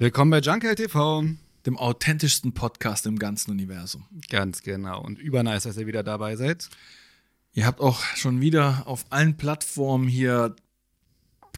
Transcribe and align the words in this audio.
Willkommen 0.00 0.30
bei 0.30 0.38
Junkel 0.38 0.76
TV. 0.76 1.24
Dem 1.66 1.76
authentischsten 1.76 2.54
Podcast 2.54 3.04
im 3.06 3.18
ganzen 3.18 3.50
Universum. 3.50 4.06
Ganz 4.28 4.62
genau. 4.62 5.02
Und 5.02 5.18
übernice, 5.18 5.64
dass 5.64 5.76
ihr 5.76 5.88
wieder 5.88 6.04
dabei 6.04 6.36
seid. 6.36 6.68
Ihr 7.52 7.66
habt 7.66 7.80
auch 7.80 8.00
schon 8.14 8.40
wieder 8.40 8.86
auf 8.86 9.06
allen 9.10 9.36
Plattformen 9.36 10.06
hier 10.06 10.54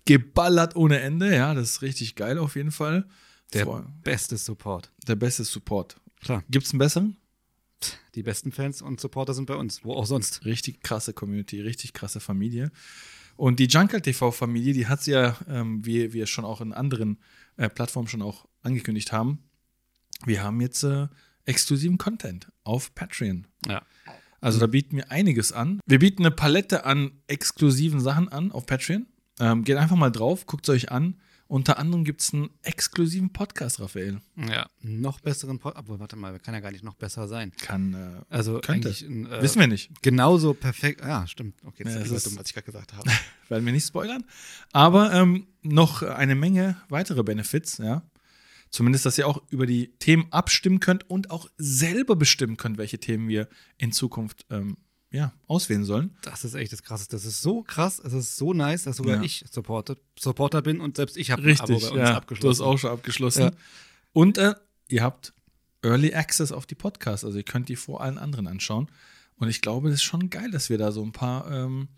geballert 0.07 0.75
ohne 0.75 1.01
Ende. 1.01 1.35
Ja, 1.35 1.53
das 1.53 1.71
ist 1.73 1.83
richtig 1.83 2.15
geil 2.15 2.39
auf 2.39 2.57
jeden 2.57 2.73
Fall. 2.73 3.07
Der 3.53 3.67
Vor- 3.67 3.85
beste 4.03 4.39
Support. 4.39 4.91
der 5.07 5.17
beste 5.17 5.45
Support. 5.45 6.01
Klar. 6.23 6.43
Gibt's 6.49 6.71
einen 6.73 6.79
besseren? 6.79 7.17
Die 8.15 8.23
besten 8.23 8.53
Fans 8.53 8.81
und 8.81 9.01
Supporter 9.01 9.35
sind 9.35 9.47
bei 9.47 9.55
uns. 9.55 9.85
Wo 9.85 9.93
auch 9.95 10.07
sonst. 10.07 10.45
Richtig 10.45 10.83
krasse 10.83 11.13
Community, 11.13 11.61
richtig 11.61 11.93
krasse 11.93 12.21
Familie. 12.21 12.71
Und 13.41 13.59
die 13.59 13.69
Jungle 13.69 14.03
TV-Familie, 14.03 14.75
die 14.75 14.87
hat 14.87 15.03
sie 15.03 15.13
ja, 15.13 15.35
ähm, 15.49 15.87
wie 15.87 16.13
wir 16.13 16.27
schon 16.27 16.45
auch 16.45 16.61
in 16.61 16.75
anderen 16.75 17.19
äh, 17.57 17.71
Plattformen 17.71 18.07
schon 18.07 18.21
auch 18.21 18.47
angekündigt 18.61 19.13
haben, 19.13 19.39
wir 20.27 20.43
haben 20.43 20.61
jetzt 20.61 20.83
äh, 20.83 21.09
exklusiven 21.47 21.97
Content 21.97 22.53
auf 22.65 22.95
Patreon. 22.95 23.47
Ja. 23.67 23.81
Also 24.43 24.61
da 24.61 24.67
bieten 24.67 24.97
wir 24.97 25.11
einiges 25.11 25.53
an. 25.53 25.81
Wir 25.87 26.01
bieten 26.01 26.23
eine 26.23 26.35
Palette 26.35 26.85
an 26.85 27.13
exklusiven 27.29 28.01
Sachen 28.01 28.29
an 28.29 28.53
auf 28.53 28.67
Patreon. 28.67 29.07
Ähm, 29.39 29.65
geht 29.65 29.79
einfach 29.79 29.97
mal 29.97 30.11
drauf, 30.11 30.45
guckt 30.45 30.69
es 30.69 30.75
euch 30.75 30.93
an. 30.93 31.19
Unter 31.51 31.81
anderem 31.81 32.05
gibt 32.05 32.21
es 32.21 32.33
einen 32.33 32.49
exklusiven 32.63 33.33
Podcast, 33.33 33.81
Raphael. 33.81 34.21
Ja. 34.37 34.69
Noch 34.83 35.19
besseren 35.19 35.59
Podcast. 35.59 35.83
Obwohl, 35.83 35.99
warte 35.99 36.15
mal, 36.15 36.39
kann 36.39 36.55
ja 36.55 36.61
gar 36.61 36.71
nicht 36.71 36.85
noch 36.85 36.95
besser 36.95 37.27
sein. 37.27 37.51
Kann, 37.61 37.93
äh, 37.93 38.21
Also 38.29 38.61
Könnte. 38.61 38.89
eigentlich 38.89 39.03
ein, 39.03 39.27
äh, 39.27 39.43
wissen 39.43 39.59
wir 39.59 39.67
nicht. 39.67 39.91
genauso 40.01 40.55
perfekt. 40.55 41.01
Ja, 41.01 41.27
stimmt. 41.27 41.57
Okay, 41.65 41.83
das 41.83 41.95
Ja, 41.95 41.99
ist 42.01 42.05
es 42.07 42.11
ja, 42.13 42.17
ist- 42.19 42.27
dumm, 42.29 42.37
was 42.39 42.47
ich 42.47 42.55
gerade 42.55 42.67
gesagt 42.67 42.93
habe. 42.93 43.11
werden 43.49 43.67
wir 43.67 43.73
nicht 43.73 43.85
spoilern. 43.85 44.25
Aber 44.71 45.13
ähm, 45.13 45.49
noch 45.63 46.03
eine 46.03 46.37
Menge 46.37 46.77
weitere 46.89 47.25
Benefits, 47.25 47.79
ja. 47.79 48.05
Zumindest, 48.71 49.05
dass 49.05 49.19
ihr 49.19 49.27
auch 49.27 49.43
über 49.51 49.67
die 49.67 49.89
Themen 49.99 50.27
abstimmen 50.31 50.79
könnt 50.79 51.11
und 51.11 51.33
auch 51.33 51.51
selber 51.59 52.15
bestimmen 52.15 52.59
könnt, 52.59 52.79
welche 52.79 53.01
Themen 53.01 53.27
wir 53.29 53.49
in 53.77 53.91
Zukunft 53.91 54.47
ähm, 54.51 54.77
ja, 55.13 55.33
auswählen 55.49 55.85
sollen. 55.85 56.17
Das 56.23 56.45
ist 56.45 56.55
echt 56.55 56.73
das 56.73 56.83
Krasseste. 56.83 57.17
Das 57.17 57.25
ist 57.25 57.43
so 57.43 57.63
krass, 57.63 57.99
es 57.99 58.13
ist 58.13 58.37
so 58.37 58.53
nice, 58.53 58.85
dass 58.85 58.97
sogar 58.97 59.17
Ja. 59.17 59.23
ich 59.23 59.45
supported, 59.51 59.99
Supporter 60.19 60.63
bin 60.63 60.81
und 60.81 60.97
selbst 60.97 61.17
ich 61.17 61.31
habe 61.31 61.43
ein 61.43 61.59
Abo 61.61 61.67
bei 61.67 61.75
uns 61.75 61.83
ja, 61.85 61.91
du 61.91 62.01
hast 62.03 62.17
abgeschlossen. 62.17 62.63
auch 62.63 62.79
schon 62.79 62.91
abgeschlossen. 62.91 63.43
Ja. 63.43 63.51
Und 64.13 64.39
äh, 64.39 64.55
ihr 64.89 65.03
habt 65.03 65.33
Early 65.83 66.15
Access 66.15 66.53
auf 66.53 66.67
die 66.67 66.75
Podcasts, 66.75 67.25
also 67.25 67.39
ihr 67.39 67.45
könnt 67.45 67.69
die 67.69 67.77
vor 67.77 68.03
allen 68.03 68.19
anderen 68.19 68.47
anschauen. 68.47 68.89
Und 69.37 69.49
ich 69.49 69.63
glaube, 69.63 69.89
das 69.89 69.97
ist 69.97 70.03
schon 70.05 70.29
geil, 70.31 70.51
dass 70.51 70.69
wir 70.69 70.77
da 70.79 70.93
so 70.93 71.03
ein 71.03 71.13
paar 71.13 71.51
ähm, 71.51 71.89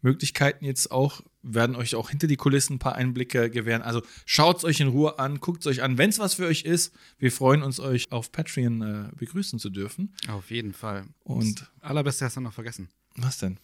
Möglichkeiten 0.00 0.64
jetzt 0.64 0.90
auch, 0.90 1.20
werden 1.48 1.76
euch 1.76 1.94
auch 1.94 2.10
hinter 2.10 2.26
die 2.26 2.36
Kulissen 2.36 2.74
ein 2.74 2.78
paar 2.78 2.96
Einblicke 2.96 3.50
gewähren. 3.50 3.82
Also 3.82 4.02
schaut 4.24 4.58
es 4.58 4.64
euch 4.64 4.80
in 4.80 4.88
Ruhe 4.88 5.18
an, 5.18 5.38
guckt 5.40 5.60
es 5.60 5.66
euch 5.66 5.82
an. 5.82 5.96
Wenn 5.98 6.10
es 6.10 6.18
was 6.18 6.34
für 6.34 6.46
euch 6.46 6.62
ist, 6.62 6.92
wir 7.18 7.30
freuen 7.30 7.62
uns, 7.62 7.78
euch 7.80 8.10
auf 8.10 8.32
Patreon 8.32 8.82
äh, 8.82 9.08
begrüßen 9.16 9.58
zu 9.58 9.70
dürfen. 9.70 10.14
Auf 10.28 10.50
jeden 10.50 10.72
Fall. 10.72 11.06
Und- 11.24 11.60
das 11.60 11.68
Allerbeste 11.80 12.24
hast 12.24 12.36
du 12.36 12.40
noch 12.40 12.52
vergessen. 12.54 12.88
Was 13.16 13.38
denn? 13.38 13.58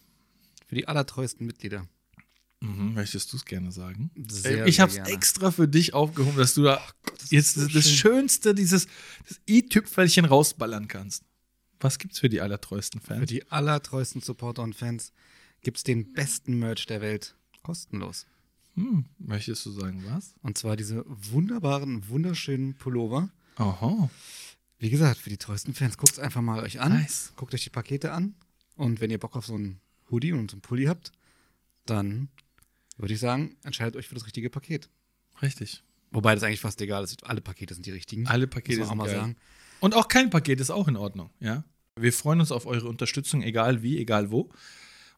Für 0.67 0.75
die 0.75 0.87
allertreuesten 0.87 1.45
Mitglieder. 1.45 1.87
Mhm, 2.61 2.93
möchtest 2.93 3.31
du 3.33 3.37
es 3.37 3.43
gerne 3.43 3.71
sagen? 3.73 4.09
Sehr, 4.29 4.65
Äh, 4.65 4.69
ich 4.69 4.79
habe 4.79 4.89
es 4.91 4.97
extra 5.09 5.51
für 5.51 5.67
dich 5.67 5.93
aufgehoben, 5.93 6.37
dass 6.37 6.53
du 6.53 6.63
da 6.63 6.81
das 7.19 7.29
jetzt 7.31 7.55
so 7.55 7.67
das 7.67 7.83
schön. 7.89 7.97
Schönste, 7.97 8.55
dieses 8.55 8.87
i-Tüpfelchen 9.49 10.25
rausballern 10.25 10.87
kannst. 10.87 11.23
Was 11.81 11.99
gibt's 11.99 12.19
für 12.19 12.29
die 12.29 12.39
allertreuesten 12.39 13.01
Für 13.01 13.07
Fans? 13.15 13.27
die 13.29 13.51
allertreuesten 13.51 14.21
Supporter 14.21 14.63
und 14.63 14.73
Fans 14.75 15.11
gibt 15.61 15.77
es 15.77 15.83
den 15.83 16.13
besten 16.13 16.57
Merch 16.57 16.85
der 16.85 17.01
Welt. 17.01 17.35
Kostenlos. 17.63 18.25
Hm, 18.75 19.05
möchtest 19.19 19.65
du 19.65 19.71
sagen, 19.71 20.03
was? 20.07 20.35
Und 20.41 20.57
zwar 20.57 20.75
diese 20.75 21.03
wunderbaren, 21.07 22.07
wunderschönen 22.09 22.75
Pullover. 22.75 23.29
Aha. 23.55 24.09
Wie 24.79 24.89
gesagt, 24.89 25.17
für 25.17 25.29
die 25.29 25.37
treuesten 25.37 25.73
Fans, 25.73 25.97
guckt 25.97 26.13
es 26.13 26.19
einfach 26.19 26.41
mal 26.41 26.61
euch 26.63 26.79
an. 26.81 26.93
Nice. 26.93 27.33
Guckt 27.35 27.53
euch 27.53 27.63
die 27.63 27.69
Pakete 27.69 28.11
an. 28.11 28.35
Und 28.75 28.99
wenn 28.99 29.11
ihr 29.11 29.19
Bock 29.19 29.35
auf 29.35 29.45
so 29.45 29.55
einen 29.55 29.79
Hoodie 30.09 30.33
und 30.33 30.51
so 30.51 30.55
einen 30.55 30.61
Pulli 30.61 30.85
habt, 30.85 31.11
dann 31.85 32.29
würde 32.97 33.13
ich 33.13 33.19
sagen, 33.19 33.55
entscheidet 33.63 33.95
euch 33.95 34.07
für 34.07 34.15
das 34.15 34.25
richtige 34.25 34.49
Paket. 34.49 34.89
Richtig. 35.41 35.83
Wobei 36.11 36.35
das 36.35 36.43
eigentlich 36.43 36.59
fast 36.59 36.81
egal 36.81 37.03
ist. 37.03 37.23
Alle 37.25 37.41
Pakete 37.41 37.73
sind 37.73 37.85
die 37.85 37.91
richtigen. 37.91 38.27
Alle 38.27 38.47
Pakete 38.47 38.79
Muss 38.79 38.89
man 38.89 38.99
auch 39.01 39.05
sind 39.05 39.13
mal 39.15 39.19
geil. 39.19 39.33
sagen. 39.33 39.35
Und 39.79 39.95
auch 39.95 40.07
kein 40.07 40.29
Paket 40.29 40.59
ist 40.59 40.69
auch 40.69 40.87
in 40.87 40.95
Ordnung, 40.95 41.29
ja? 41.39 41.63
Wir 41.95 42.13
freuen 42.13 42.39
uns 42.39 42.51
auf 42.51 42.65
eure 42.65 42.87
Unterstützung, 42.87 43.43
egal 43.43 43.83
wie, 43.83 43.99
egal 43.99 44.31
wo. 44.31 44.49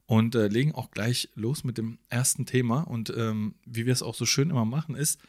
Und 0.07 0.35
äh, 0.35 0.47
legen 0.47 0.73
auch 0.73 0.91
gleich 0.91 1.29
los 1.33 1.63
mit 1.63 1.77
dem 1.79 1.97
ersten 2.09 2.45
Thema. 2.45 2.81
Und 2.81 3.11
ähm, 3.15 3.55
wie 3.65 3.85
wir 3.87 3.93
es 3.93 4.03
auch 4.03 4.13
so 4.15 4.25
schön 4.27 4.49
immer 4.51 4.65
machen, 4.65 4.95
ist, 4.95 5.19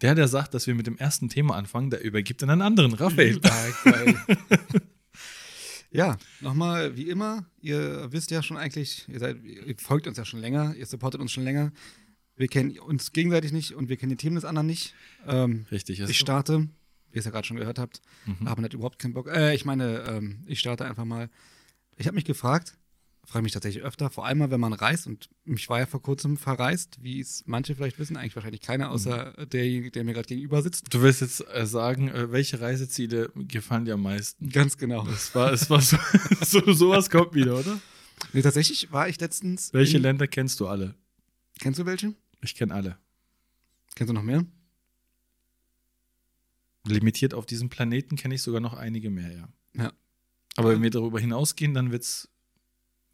der, 0.00 0.14
der 0.14 0.26
sagt, 0.26 0.54
dass 0.54 0.66
wir 0.66 0.74
mit 0.74 0.86
dem 0.86 0.96
ersten 0.96 1.28
Thema 1.28 1.54
anfangen, 1.56 1.90
der 1.90 2.02
übergibt 2.02 2.42
an 2.42 2.50
einen 2.50 2.62
anderen. 2.62 2.94
Raphael. 2.94 3.38
Geil. 3.40 4.16
ja, 5.90 6.16
nochmal, 6.40 6.96
wie 6.96 7.08
immer, 7.08 7.44
ihr 7.60 8.10
wisst 8.10 8.30
ja 8.30 8.42
schon 8.42 8.56
eigentlich, 8.56 9.06
ihr, 9.08 9.18
seid, 9.18 9.44
ihr 9.44 9.74
folgt 9.78 10.06
uns 10.06 10.16
ja 10.16 10.24
schon 10.24 10.40
länger, 10.40 10.74
ihr 10.76 10.86
supportet 10.86 11.20
uns 11.20 11.30
schon 11.32 11.44
länger. 11.44 11.72
Wir 12.36 12.48
kennen 12.48 12.78
uns 12.78 13.12
gegenseitig 13.12 13.52
nicht 13.52 13.74
und 13.74 13.88
wir 13.90 13.96
kennen 13.98 14.10
die 14.10 14.16
Themen 14.16 14.36
des 14.36 14.44
anderen 14.46 14.66
nicht. 14.66 14.94
Ähm, 15.26 15.66
Richtig. 15.70 16.00
ist 16.00 16.08
ich 16.10 16.18
so. 16.18 16.22
starte, 16.24 16.68
wie 17.10 17.16
ihr 17.16 17.18
es 17.18 17.26
ja 17.26 17.30
gerade 17.30 17.46
schon 17.46 17.58
gehört 17.58 17.78
habt, 17.78 18.00
Mhm. 18.24 18.46
aber 18.48 18.62
nicht 18.62 18.72
überhaupt 18.74 18.98
keinen 18.98 19.12
Bock. 19.12 19.28
Äh, 19.28 19.54
ich 19.54 19.64
meine, 19.66 20.00
ähm, 20.08 20.42
ich 20.46 20.58
starte 20.58 20.86
einfach 20.86 21.04
mal. 21.04 21.28
Ich 21.96 22.06
habe 22.06 22.14
mich 22.14 22.24
gefragt, 22.24 22.78
frage 23.24 23.44
mich 23.44 23.52
tatsächlich 23.52 23.82
öfter, 23.82 24.10
vor 24.10 24.26
allem 24.26 24.38
mal, 24.38 24.50
wenn 24.50 24.60
man 24.60 24.72
reist 24.72 25.06
und 25.06 25.30
ich 25.44 25.68
war 25.68 25.78
ja 25.78 25.86
vor 25.86 26.02
kurzem 26.02 26.36
verreist, 26.36 27.02
wie 27.02 27.20
es 27.20 27.44
manche 27.46 27.74
vielleicht 27.74 27.98
wissen, 27.98 28.16
eigentlich 28.16 28.34
wahrscheinlich 28.34 28.60
keiner, 28.60 28.90
außer 28.90 29.46
derjenige, 29.46 29.90
der 29.90 30.04
mir 30.04 30.12
gerade 30.12 30.28
gegenüber 30.28 30.60
sitzt. 30.62 30.92
Du 30.92 31.02
willst 31.02 31.20
jetzt 31.20 31.44
äh, 31.52 31.66
sagen, 31.66 32.08
äh, 32.08 32.32
welche 32.32 32.60
Reiseziele 32.60 33.30
gefallen 33.34 33.84
dir 33.84 33.94
am 33.94 34.02
meisten? 34.02 34.48
Ganz 34.48 34.76
genau. 34.76 35.06
Es 35.06 35.34
war, 35.34 35.52
es 35.52 35.70
war 35.70 35.80
so, 35.80 35.96
so, 36.42 36.72
sowas 36.72 37.10
kommt 37.10 37.34
wieder, 37.34 37.58
oder? 37.58 37.80
Nee, 38.32 38.42
tatsächlich 38.42 38.92
war 38.92 39.08
ich 39.08 39.20
letztens. 39.20 39.72
Welche 39.72 39.96
in, 39.96 40.02
Länder 40.02 40.26
kennst 40.26 40.60
du 40.60 40.66
alle? 40.66 40.94
Kennst 41.60 41.78
du 41.78 41.86
welche? 41.86 42.14
Ich 42.40 42.54
kenne 42.54 42.74
alle. 42.74 42.98
Kennst 43.94 44.10
du 44.10 44.14
noch 44.14 44.22
mehr? 44.22 44.44
Limitiert 46.86 47.34
auf 47.34 47.46
diesem 47.46 47.68
Planeten 47.68 48.16
kenne 48.16 48.34
ich 48.34 48.42
sogar 48.42 48.60
noch 48.60 48.74
einige 48.74 49.10
mehr, 49.10 49.32
ja. 49.32 49.48
Ja. 49.74 49.92
Aber 50.56 50.70
wenn 50.70 50.82
wir 50.82 50.90
darüber 50.90 51.20
hinausgehen, 51.20 51.74
dann 51.74 51.92
wird's. 51.92 52.28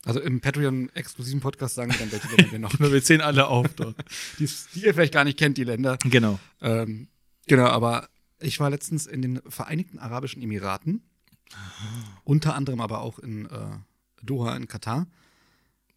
Also 0.09 0.21
im 0.21 0.41
Patreon-exklusiven 0.41 1.41
Podcast 1.41 1.75
sagen 1.75 1.93
wir 1.93 1.99
dann, 1.99 2.11
welche 2.11 2.29
Länder 2.29 2.51
wir 2.51 2.59
noch. 2.59 2.81
Wir 2.81 3.05
zählen 3.05 3.21
alle 3.21 3.47
auf 3.47 3.75
dort. 3.75 3.95
die, 4.39 4.49
die 4.75 4.87
ihr 4.87 4.95
vielleicht 4.95 5.13
gar 5.13 5.25
nicht 5.25 5.39
kennt, 5.39 5.59
die 5.59 5.65
Länder. 5.65 5.99
genau. 6.05 6.39
Ähm, 6.63 7.09
genau, 7.47 7.67
aber 7.67 8.09
ich 8.41 8.59
war 8.59 8.71
letztens 8.71 9.07
in 9.07 9.21
den 9.21 9.43
Vereinigten 9.47 9.99
Arabischen 9.99 10.41
Emiraten. 10.41 11.03
Unter 12.25 12.55
anderem 12.55 12.81
aber 12.81 13.03
auch 13.03 13.19
in 13.19 13.45
äh, 13.51 13.51
Doha 14.23 14.57
in 14.57 14.67
Katar. 14.67 15.07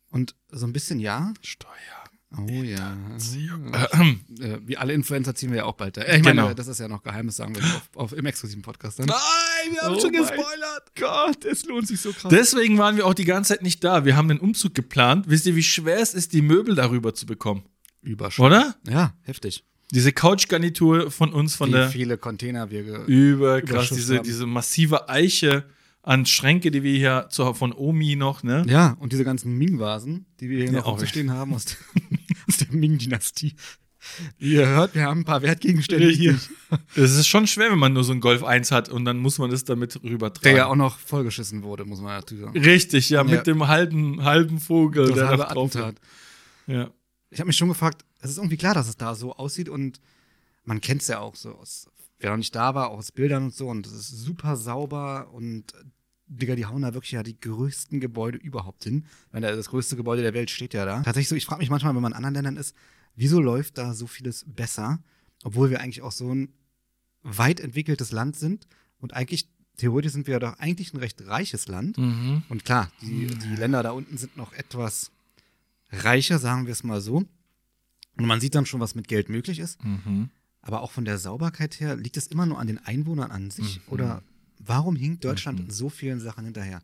Und 0.10 0.36
so 0.50 0.66
ein 0.66 0.74
bisschen 0.74 1.00
ja. 1.00 1.34
Steuer. 1.42 2.01
Oh 2.38 2.48
ja. 2.50 2.96
Äh, 3.18 4.44
Äh, 4.44 4.60
wie 4.66 4.78
alle 4.78 4.94
Influencer 4.94 5.36
ziehen 5.36 5.50
wir 5.52 5.58
ja 5.58 5.64
auch 5.66 5.74
bald 5.76 5.98
da. 5.98 6.02
Äh, 6.02 6.18
ich 6.20 6.24
meine, 6.24 6.42
Genau. 6.42 6.54
das 6.54 6.68
ist 6.68 6.80
ja 6.80 6.88
noch 6.88 7.04
Geheimnis, 7.04 7.36
sagen 7.36 7.56
wir 7.56 7.64
auf, 7.64 7.90
auf, 7.96 8.14
im 8.14 8.26
exklusiven 8.26 8.62
Podcast 8.62 9.00
dann. 9.00 9.08
Nein, 9.08 9.18
wir 9.74 9.82
haben 9.82 9.96
Oh 9.96 10.00
schon 10.00 10.12
gespoilert. 10.14 10.92
Gott, 10.98 11.44
es 11.46 11.66
lohnt 11.66 11.88
sich 11.88 12.00
so 12.00 12.12
krass. 12.14 12.32
Deswegen 12.32 12.78
waren 12.78 12.96
wir 12.96 13.06
auch 13.06 13.14
die 13.14 13.26
ganze 13.26 13.54
Zeit 13.54 13.62
nicht 13.64 13.84
da. 13.84 14.06
Wir 14.06 14.16
haben 14.16 14.30
den 14.30 14.40
Umzug 14.40 14.74
geplant. 14.74 15.26
Wisst 15.30 15.46
ihr, 15.46 15.56
wie 15.56 15.64
schwer 15.64 16.00
es 16.00 16.14
ist, 16.14 16.32
die 16.34 16.42
Möbel 16.42 16.76
darüber 16.76 17.14
zu 17.14 17.26
bekommen? 17.26 17.64
Überschritt. 18.02 18.46
Oder? 18.46 18.76
Ja, 18.90 19.14
heftig. 19.24 19.64
Diese 19.92 20.14
Couchgarnitur 20.14 21.12
von 21.12 21.34
uns, 21.34 21.56
von 21.56 21.68
Wie 21.70 21.74
der 21.74 21.90
viele 21.90 22.18
Container 22.18 22.72
wir 22.72 23.04
überkrass, 23.08 23.90
diese, 23.90 24.18
haben. 24.18 24.24
diese 24.24 24.46
massive 24.46 25.10
Eiche 25.10 25.66
an 26.02 26.26
Schränke, 26.26 26.72
die 26.72 26.82
wir 26.82 26.98
hier 26.98 27.28
zu, 27.30 27.54
von 27.54 27.74
Omi 27.74 28.16
noch, 28.16 28.42
ne? 28.42 28.66
Ja, 28.68 28.96
und 29.00 29.12
diese 29.12 29.24
ganzen 29.24 29.56
Ming-Vasen, 29.58 30.26
die 30.40 30.50
wir 30.50 30.58
hier 30.58 30.66
Ja, 30.68 30.72
noch 30.80 30.86
auch 30.88 30.98
rumstehen 31.00 31.30
haben 31.32 31.54
aus, 31.54 31.66
aus 32.52 32.58
der 32.58 32.72
Ming-Dynastie. 32.76 33.56
Ihr 34.40 34.68
hört, 34.68 34.96
wir 34.96 35.04
haben 35.06 35.20
ein 35.22 35.26
paar 35.26 35.44
Wertgegenstände 35.44 36.10
hier, 36.10 36.38
Es 36.96 37.12
ist 37.16 37.28
schon 37.28 37.46
schwer, 37.46 37.72
wenn 37.72 37.78
man 37.78 37.94
nur 37.94 38.04
so 38.04 38.12
ein 38.14 38.20
Golf 38.20 38.44
1 38.44 38.72
hat 38.72 38.90
und 38.90 39.06
dann 39.06 39.18
muss 39.20 39.38
man 39.38 39.52
das 39.52 39.64
damit 39.64 40.02
rübertragen. 40.04 40.42
der 40.44 40.54
ja 40.54 40.66
auch 40.66 40.76
noch 40.76 40.98
vollgeschissen 40.98 41.62
wurde, 41.62 41.86
muss 41.86 42.02
man 42.02 42.14
natürlich 42.16 42.44
sagen. 42.44 42.60
Richtig, 42.60 43.10
ja, 43.12 43.20
Ja. 43.20 43.24
mit 43.24 43.46
dem 43.46 43.68
halben, 43.68 44.24
halben 44.24 44.60
Vogel, 44.60 45.06
Das 45.10 45.16
der 45.16 45.28
halbe 45.28 45.44
da 45.44 45.54
drauf 45.54 45.76
Attentat. 45.76 45.96
Ja. 46.66 46.90
Ich 47.30 47.40
habe 47.40 47.48
mich 47.48 47.58
schon 47.58 47.70
gefragt, 47.70 48.04
es 48.22 48.32
ist 48.32 48.38
irgendwie 48.38 48.58
klar, 48.58 48.74
dass 48.74 48.88
es 48.90 48.98
da 48.98 49.14
so 49.14 49.36
aussieht 49.36 49.70
und 49.70 50.02
man 50.66 50.82
kennt 50.82 51.02
es 51.04 51.08
ja 51.08 51.20
auch 51.20 51.36
so 51.36 51.52
aus, 51.56 51.88
wer 52.20 52.32
noch 52.32 52.38
nicht 52.38 52.56
da 52.56 52.74
war, 52.74 52.90
auch 52.90 52.98
aus 52.98 53.12
Bildern 53.12 53.44
und 53.46 53.54
so 53.56 53.68
und 53.68 53.86
es 53.86 53.94
ist 53.94 54.10
super 54.24 54.56
sauber 54.58 55.30
und 55.32 55.74
Digga, 56.34 56.56
die 56.56 56.66
hauen 56.66 56.82
da 56.82 56.94
wirklich 56.94 57.12
ja 57.12 57.24
die 57.24 57.40
größten 57.40 58.00
Gebäude 58.00 58.38
überhaupt 58.38 58.84
hin. 58.86 59.06
Da- 59.34 59.40
das 59.42 59.70
größte 59.70 59.96
Gebäude 59.98 60.22
der 60.22 60.34
Welt 60.34 60.50
steht 60.50 60.74
ja 60.74 60.86
da. 60.86 61.02
Tatsächlich 61.04 61.28
so, 61.28 61.36
ich 61.36 61.46
frage 61.46 61.60
mich 61.60 61.70
manchmal, 61.70 61.94
wenn 61.94 62.02
man 62.02 62.14
in 62.14 62.16
anderen 62.18 62.34
Ländern 62.36 62.58
ist, 62.58 62.76
wieso 63.16 63.42
läuft 63.42 63.78
da 63.78 63.94
so 63.94 64.08
vieles 64.08 64.46
besser, 64.48 65.00
obwohl 65.44 65.70
wir 65.70 65.82
eigentlich 65.82 66.02
auch 66.02 66.12
so 66.14 66.34
ein 66.34 66.54
weit 67.24 67.60
entwickeltes 67.60 68.12
Land 68.14 68.36
sind 68.38 68.66
und 69.00 69.14
eigentlich, 69.14 69.50
theoretisch 69.78 70.14
sind 70.14 70.26
wir 70.28 70.34
ja 70.34 70.40
doch 70.40 70.58
eigentlich 70.60 70.94
ein 70.94 70.98
recht 70.98 71.22
reiches 71.28 71.68
Land. 71.68 71.98
Mhm. 71.98 72.44
Und 72.50 72.64
klar, 72.66 72.92
die, 73.02 73.28
die 73.28 73.56
Länder 73.56 73.84
da 73.84 73.92
unten 73.92 74.18
sind 74.18 74.38
noch 74.38 74.54
etwas 74.54 75.12
reicher, 75.92 76.40
sagen 76.40 76.66
wir 76.66 76.72
es 76.72 76.84
mal 76.84 77.02
so. 77.02 77.18
Und 78.18 78.26
man 78.26 78.40
sieht 78.40 78.56
dann 78.56 78.66
schon, 78.66 78.80
was 78.80 78.96
mit 78.96 79.08
Geld 79.08 79.30
möglich 79.30 79.60
ist. 79.60 79.84
Mhm. 79.84 80.30
Aber 80.62 80.82
auch 80.82 80.92
von 80.92 81.06
der 81.06 81.18
Sauberkeit 81.18 81.80
her, 81.80 81.96
liegt 81.96 82.18
es 82.18 82.28
immer 82.28 82.46
nur 82.46 82.60
an 82.60 82.68
den 82.68 82.78
Einwohnern 82.78 83.32
an 83.32 83.50
sich? 83.52 83.78
Mhm. 83.88 83.94
Oder 83.94 84.24
warum 84.66 84.96
hinkt 84.96 85.24
Deutschland 85.26 85.72
so 85.74 85.90
vielen 85.90 86.20
Sachen 86.20 86.46
hinterher? 86.46 86.82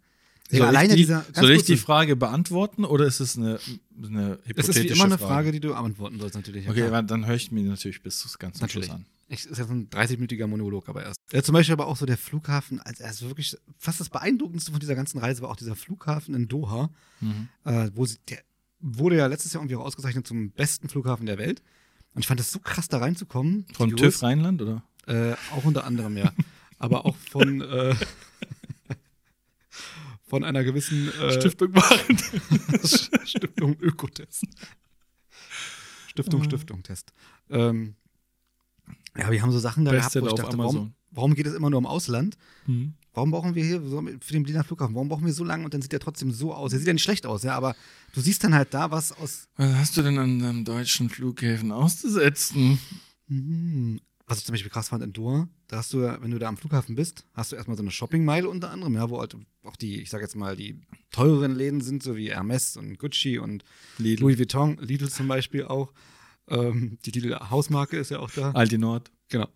Soll, 0.50 0.66
Digga, 0.66 0.82
ich, 0.84 0.94
die, 0.94 1.06
ganz 1.08 1.36
soll 1.36 1.52
ich 1.52 1.64
die 1.64 1.76
Frage 1.76 2.16
beantworten 2.16 2.86
oder 2.86 3.06
ist 3.06 3.20
es 3.20 3.38
eine, 3.38 3.60
eine 4.02 4.40
hypothetische 4.46 4.60
Es 4.60 4.68
ist 4.70 4.84
wie 4.84 4.88
immer 4.88 5.04
eine 5.06 5.18
Frage, 5.18 5.52
die 5.52 5.60
du 5.60 5.70
beantworten 5.70 6.20
sollst, 6.20 6.36
natürlich. 6.36 6.64
Ja, 6.66 6.72
Okay, 6.72 6.80
klar. 6.86 6.94
aber 7.00 7.04
dann 7.04 7.26
höre 7.26 7.36
ich 7.36 7.52
mir 7.52 7.64
natürlich 7.64 8.02
bis 8.02 8.20
zum 8.20 8.32
ganzen 8.40 8.62
Natürlich. 8.62 8.88
Schluss 8.88 8.98
an. 9.00 9.06
Ich, 9.30 9.46
ist 9.46 9.58
jetzt 9.58 9.70
ein 9.70 9.90
30-minütiger 9.90 10.48
Monolog, 10.48 10.88
aber 10.88 11.04
erst. 11.04 11.20
Ja, 11.34 11.44
zum 11.44 11.52
Beispiel 11.52 11.74
aber 11.74 11.88
auch 11.88 11.98
so 11.98 12.06
der 12.06 12.18
Flughafen, 12.18 12.80
also, 12.80 13.04
also 13.04 13.28
wirklich 13.28 13.58
fast 13.78 14.00
das 14.00 14.08
Beeindruckendste 14.10 14.72
von 14.72 14.80
dieser 14.80 14.96
ganzen 14.96 15.18
Reise 15.18 15.42
war 15.42 15.50
auch 15.50 15.58
dieser 15.58 15.76
Flughafen 15.76 16.34
in 16.34 16.48
Doha, 16.48 16.92
Mhm. 17.20 17.50
äh, 17.66 17.90
wo 17.94 18.06
sie, 18.06 18.16
der 18.30 18.38
wurde 18.80 19.18
ja 19.18 19.28
letztes 19.28 19.52
Jahr 19.52 19.62
irgendwie 19.64 19.76
auch 19.76 19.84
ausgezeichnet 19.84 20.26
zum 20.28 20.52
besten 20.52 20.88
Flughafen 20.88 21.26
der 21.26 21.38
Welt. 21.38 21.62
Und 22.14 22.22
ich 22.22 22.28
fand 22.28 22.40
es 22.40 22.52
so 22.52 22.60
krass, 22.60 22.88
da 22.88 23.00
reinzukommen. 23.00 23.66
Von 23.74 23.94
TÜV 23.98 24.24
Rheinland, 24.24 24.62
oder? 24.62 24.82
Äh, 25.08 25.34
auch 25.56 25.66
unter 25.66 25.84
anderem, 25.84 26.16
ja. 26.16 26.32
aber 26.78 27.06
auch 27.06 27.16
von, 27.16 27.62
äh, 27.70 27.96
von 30.28 30.44
einer 30.44 30.64
gewissen 30.64 31.12
äh, 31.20 31.34
Stiftung 31.34 31.72
machen. 31.72 32.18
Stiftung 33.26 33.78
Ökotest. 33.80 34.46
Stiftung, 36.08 36.44
Stiftung 36.44 36.84
Test. 36.84 37.14
Ähm, 37.50 37.96
ja, 39.18 39.32
wir 39.32 39.42
haben 39.42 39.52
so 39.52 39.60
Sachen 39.60 39.86
da 39.86 39.92
gehabt, 39.92 40.16
wo 40.16 40.28
ich 40.28 40.34
dachte, 40.34 40.58
warum, 40.58 40.94
warum 41.12 41.36
geht 41.36 41.48
es 41.48 41.54
immer 41.54 41.70
nur 41.70 41.80
um 41.80 41.86
Ausland? 41.86 42.38
Mhm. 42.66 42.94
Warum 43.14 43.32
brauchen 43.32 43.56
wir 43.56 43.66
hier 43.66 43.82
für 43.82 44.34
den 44.34 44.44
Berliner 44.44 44.64
Flughafen, 44.64 44.94
warum 44.94 45.10
brauchen 45.10 45.26
wir 45.26 45.34
so 45.34 45.44
lange 45.44 45.66
und 45.66 45.74
dann 45.74 45.82
sieht 45.82 45.92
der 45.92 46.00
trotzdem 46.00 46.32
so 46.32 46.54
aus? 46.54 46.70
Der 46.70 46.80
sieht 46.80 46.88
ja 46.88 46.94
nicht 46.94 47.02
schlecht 47.02 47.26
aus, 47.26 47.42
ja, 47.42 47.56
aber 47.56 47.76
du 48.14 48.22
siehst 48.22 48.44
dann 48.44 48.54
halt 48.54 48.76
da 48.76 48.92
was 48.92 49.12
aus. 49.12 49.48
Was 49.56 49.74
hast 49.74 49.98
du 49.98 50.04
denn 50.04 50.20
an 50.20 50.38
deinem 50.38 50.66
deutschen 50.66 51.10
Flughäfen 51.10 51.72
auszusetzen? 51.72 52.80
Hm, 53.28 54.00
was 54.28 54.40
ich 54.40 54.46
zum 54.46 54.54
Beispiel 54.54 54.70
krass 54.70 54.90
fand 54.90 55.04
in 55.04 55.14
Doha, 55.14 55.48
da 55.68 55.78
hast 55.78 55.94
du, 55.94 56.02
ja, 56.02 56.22
wenn 56.22 56.32
du 56.32 56.38
da 56.38 56.50
am 56.50 56.58
Flughafen 56.58 56.96
bist, 56.96 57.26
hast 57.34 57.52
du 57.52 57.56
erstmal 57.56 57.78
so 57.78 57.84
eine 57.84 57.92
Shoppingmeile 57.92 58.50
unter 58.50 58.72
anderem, 58.72 58.94
ja, 58.96 59.10
wo 59.10 59.20
halt 59.20 59.36
auch 59.64 59.78
die, 59.78 60.02
ich 60.02 60.10
sag 60.10 60.22
jetzt 60.22 60.36
mal, 60.36 60.58
die 60.58 60.82
teureren 61.12 61.56
Läden 61.56 61.80
sind, 61.80 62.04
so 62.04 62.18
wie 62.18 62.32
Hermes 62.32 62.76
und 62.76 63.00
Gucci 63.00 63.40
und 63.40 63.64
Lidl. 63.98 64.24
Louis 64.24 64.38
Vuitton, 64.38 64.78
Lidl 64.82 65.10
zum 65.10 65.30
Beispiel 65.30 65.64
auch. 65.64 65.94
Ähm, 66.50 66.98
die 67.06 67.12
Lidl 67.12 67.40
Hausmarke 67.50 67.98
ist 67.98 68.12
ja 68.12 68.20
auch 68.20 68.30
da. 68.32 68.52
Aldi 68.52 68.78
Nord. 68.78 69.12
Genau. 69.30 69.48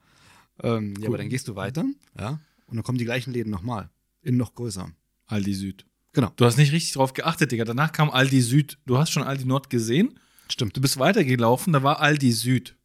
Ähm, 0.63 0.93
ja, 0.99 1.07
aber 1.09 1.17
dann 1.17 1.29
gehst 1.29 1.49
du 1.49 1.55
weiter, 1.55 1.85
ja, 2.17 2.39
und 2.67 2.77
dann 2.77 2.83
kommen 2.83 2.97
die 2.97 3.05
gleichen 3.05 3.33
Läden 3.33 3.49
nochmal. 3.51 3.89
In 4.21 4.37
noch 4.37 4.55
größer. 4.55 4.89
Aldi 5.27 5.53
Süd. 5.53 5.85
Genau. 6.13 6.31
Du 6.35 6.45
hast 6.45 6.57
nicht 6.57 6.71
richtig 6.71 6.93
drauf 6.93 7.13
geachtet, 7.13 7.51
Digga. 7.51 7.65
Danach 7.65 7.91
kam 7.91 8.09
Aldi 8.09 8.41
Süd. 8.41 8.77
Du 8.85 8.97
hast 8.97 9.11
schon 9.11 9.23
Aldi 9.23 9.45
Nord 9.45 9.69
gesehen. 9.69 10.17
Stimmt. 10.49 10.75
Du 10.75 10.81
bist 10.81 10.99
weitergelaufen, 10.99 11.73
da 11.73 11.83
war 11.83 11.99
Aldi 11.99 12.31
Süd. 12.31 12.77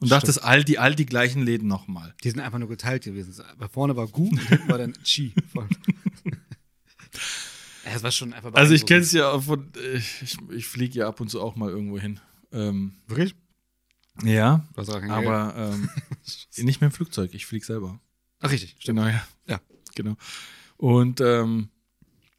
Und 0.00 0.08
Stimmt. 0.08 0.22
dachtest 0.22 0.44
Aldi, 0.44 0.78
all 0.78 0.94
die 0.94 1.06
gleichen 1.06 1.42
Läden 1.42 1.68
nochmal. 1.68 2.14
Die 2.24 2.30
sind 2.30 2.40
einfach 2.40 2.58
nur 2.58 2.68
geteilt 2.68 3.04
gewesen. 3.04 3.34
Aber 3.52 3.68
vorne 3.68 3.96
war 3.96 4.08
Gu 4.08 4.28
und 4.28 4.48
hinten 4.48 4.68
war 4.68 4.78
dann 4.78 4.92
Chi. 5.04 5.32
das 7.84 8.02
war 8.02 8.10
schon 8.10 8.32
einfach 8.32 8.52
Also 8.54 8.74
ich 8.74 8.86
kenne 8.86 9.00
es 9.00 9.12
ja 9.12 9.38
von, 9.40 9.70
ich, 9.94 10.36
ich, 10.50 10.66
fliege 10.66 10.98
ja 10.98 11.08
ab 11.08 11.20
und 11.20 11.28
zu 11.28 11.40
auch 11.40 11.56
mal 11.56 11.70
irgendwo 11.70 11.98
hin. 11.98 12.20
Ähm, 12.52 12.96
Wirklich? 13.06 13.34
ja, 14.22 14.66
aber 14.76 15.54
ähm, 15.56 15.90
nicht 16.64 16.80
mehr 16.80 16.88
im 16.88 16.92
Flugzeug, 16.92 17.34
ich 17.34 17.46
fliege 17.46 17.64
selber. 17.64 18.00
Ach, 18.40 18.50
richtig, 18.50 18.76
stimmt. 18.78 18.98
Genau, 18.98 19.08
ja. 19.08 19.26
Ja. 19.48 19.60
Genau. 19.94 20.16
Und 20.76 21.20
ähm, 21.20 21.68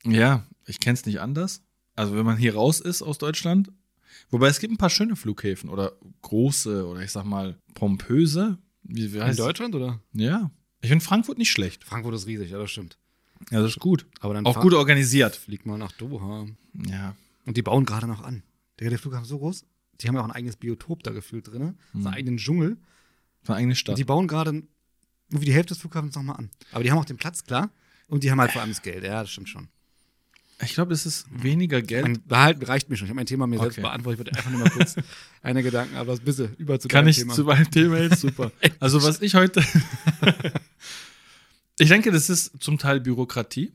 ja, 0.04 0.46
ich 0.66 0.80
kenne 0.80 0.94
es 0.94 1.06
nicht 1.06 1.20
anders. 1.20 1.64
Also 1.96 2.16
wenn 2.16 2.26
man 2.26 2.38
hier 2.38 2.56
raus 2.56 2.80
ist 2.80 3.02
aus 3.02 3.18
Deutschland, 3.18 3.72
wobei 4.30 4.48
es 4.48 4.60
gibt 4.60 4.74
ein 4.74 4.78
paar 4.78 4.90
schöne 4.90 5.16
Flughäfen 5.16 5.70
oder 5.70 5.94
große 6.22 6.88
oder 6.88 7.02
ich 7.02 7.12
sag 7.12 7.26
mal 7.26 7.58
pompöse. 7.74 8.58
Wie, 8.84 9.14
wie 9.14 9.18
In 9.18 9.36
Deutschland 9.36 9.74
oder? 9.76 10.00
Ja. 10.14 10.52
Ich 10.82 10.90
finde 10.90 11.04
Frankfurt 11.04 11.38
nicht 11.38 11.52
schlecht. 11.52 11.84
Frankfurt 11.84 12.14
ist 12.16 12.28
riesig, 12.28 12.52
ja, 12.52 12.58
das 12.60 12.70
stimmt. 12.72 12.98
Ja, 13.52 13.60
das 13.62 13.72
ist 13.72 13.80
gut. 13.80 14.06
Aber 14.20 14.34
dann 14.34 14.46
Auch 14.46 14.60
gut 14.62 14.74
organisiert. 14.74 15.36
Flieg 15.36 15.66
mal 15.66 15.78
nach 15.78 15.92
Doha. 15.92 16.46
Ja. 16.88 17.16
Und 17.46 17.58
die 17.58 17.62
bauen 17.62 17.86
gerade 17.86 18.08
noch 18.08 18.22
an. 18.24 18.44
Der, 18.80 18.90
der 18.90 19.00
Flughafen 19.00 19.24
ist 19.24 19.30
so 19.30 19.40
groß. 19.40 19.66
Die 20.02 20.08
haben 20.08 20.16
ja 20.16 20.22
auch 20.22 20.26
ein 20.26 20.32
eigenes 20.32 20.56
Biotop 20.58 21.04
da 21.04 21.12
gefühlt 21.12 21.48
drin. 21.52 21.78
So 21.94 22.00
Mhm. 22.00 22.08
einen 22.08 22.16
eigenen 22.16 22.38
Dschungel. 22.38 22.78
War 23.46 23.56
eigene 23.58 23.72
Und 23.72 23.76
Stadt. 23.78 23.98
die 23.98 24.04
bauen 24.04 24.28
gerade 24.28 24.64
irgendwie 25.30 25.46
die 25.46 25.54
Hälfte 25.54 25.74
des 25.74 25.80
Flughafens 25.82 26.16
nochmal 26.16 26.38
an. 26.38 26.50
Aber 26.72 26.84
die 26.84 26.92
haben 26.92 26.98
auch 26.98 27.06
den 27.06 27.18
Platz, 27.18 27.44
klar. 27.44 27.72
Und 28.08 28.24
die 28.24 28.32
haben 28.32 28.40
halt 28.40 28.52
vor 28.52 28.62
allem 28.62 28.72
das 28.72 28.82
Geld. 28.82 29.04
Ja, 29.04 29.22
das 29.22 29.32
stimmt 29.32 29.50
schon. 29.50 29.68
Ich 30.64 30.74
glaube, 30.74 30.94
es 30.94 31.06
ist 31.06 31.26
weniger 31.32 31.82
Geld. 31.82 32.06
Mein 32.06 32.22
Behalten 32.26 32.64
reicht 32.64 32.90
mir 32.90 32.96
schon. 32.96 33.08
Ich 33.08 33.10
habe 33.10 33.18
mein 33.18 33.26
Thema 33.26 33.46
mir 33.46 33.58
selbst 33.60 33.74
Okay. 33.78 33.82
beantwortet. 33.82 34.20
Ich 34.20 34.26
wollte 34.26 34.38
einfach 34.38 34.52
nur 34.52 34.60
mal 34.62 34.70
kurz 34.70 34.96
eine 35.42 35.62
Gedanken, 35.64 35.96
aber 35.98 36.12
das 36.14 36.22
bitte 36.22 36.56
über 36.58 36.80
zu 36.80 36.88
Kann 36.88 37.08
ich 37.08 37.18
Thema. 37.18 37.34
zu 37.34 37.44
meinem 37.44 37.70
Thema 37.70 37.98
jetzt 38.00 38.22
super. 38.22 38.52
Also 38.80 39.04
was 39.04 39.22
ich 39.22 39.36
heute, 39.36 39.62
ich 41.80 41.90
denke, 41.90 42.12
das 42.12 42.30
ist 42.30 42.62
zum 42.62 42.78
Teil 42.78 43.00
Bürokratie. 43.02 43.74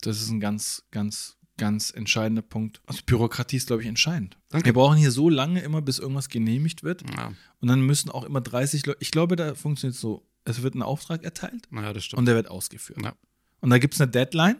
Das 0.00 0.20
ist 0.20 0.30
ein 0.30 0.40
ganz, 0.40 0.84
ganz, 0.90 1.36
ganz 1.56 1.90
entscheidender 1.90 2.42
Punkt. 2.42 2.80
Also 2.86 3.00
Bürokratie 3.06 3.56
ist, 3.56 3.66
glaube 3.66 3.82
ich, 3.82 3.88
entscheidend. 3.88 4.36
Danke. 4.50 4.66
Wir 4.66 4.72
brauchen 4.72 4.96
hier 4.96 5.10
so 5.10 5.28
lange 5.28 5.60
immer, 5.60 5.82
bis 5.82 5.98
irgendwas 5.98 6.28
genehmigt 6.28 6.82
wird. 6.82 7.02
ja, 7.16 7.32
Und 7.60 7.68
dann 7.68 7.80
müssen 7.82 8.10
auch 8.10 8.24
immer 8.24 8.40
30 8.40 8.86
Leute, 8.86 8.98
ich 9.00 9.10
glaube, 9.10 9.36
da 9.36 9.54
funktioniert 9.54 9.94
es 9.94 10.00
so, 10.00 10.26
es 10.44 10.62
wird 10.62 10.74
ein 10.74 10.82
Auftrag 10.82 11.24
erteilt 11.24 11.68
naja, 11.70 11.92
das 11.92 12.04
stimmt. 12.04 12.18
und 12.18 12.26
der 12.26 12.34
wird 12.34 12.48
ausgeführt. 12.50 13.00
Ja. 13.02 13.14
Und 13.60 13.70
da 13.70 13.78
gibt 13.78 13.94
es 13.94 14.00
eine 14.00 14.10
Deadline 14.10 14.56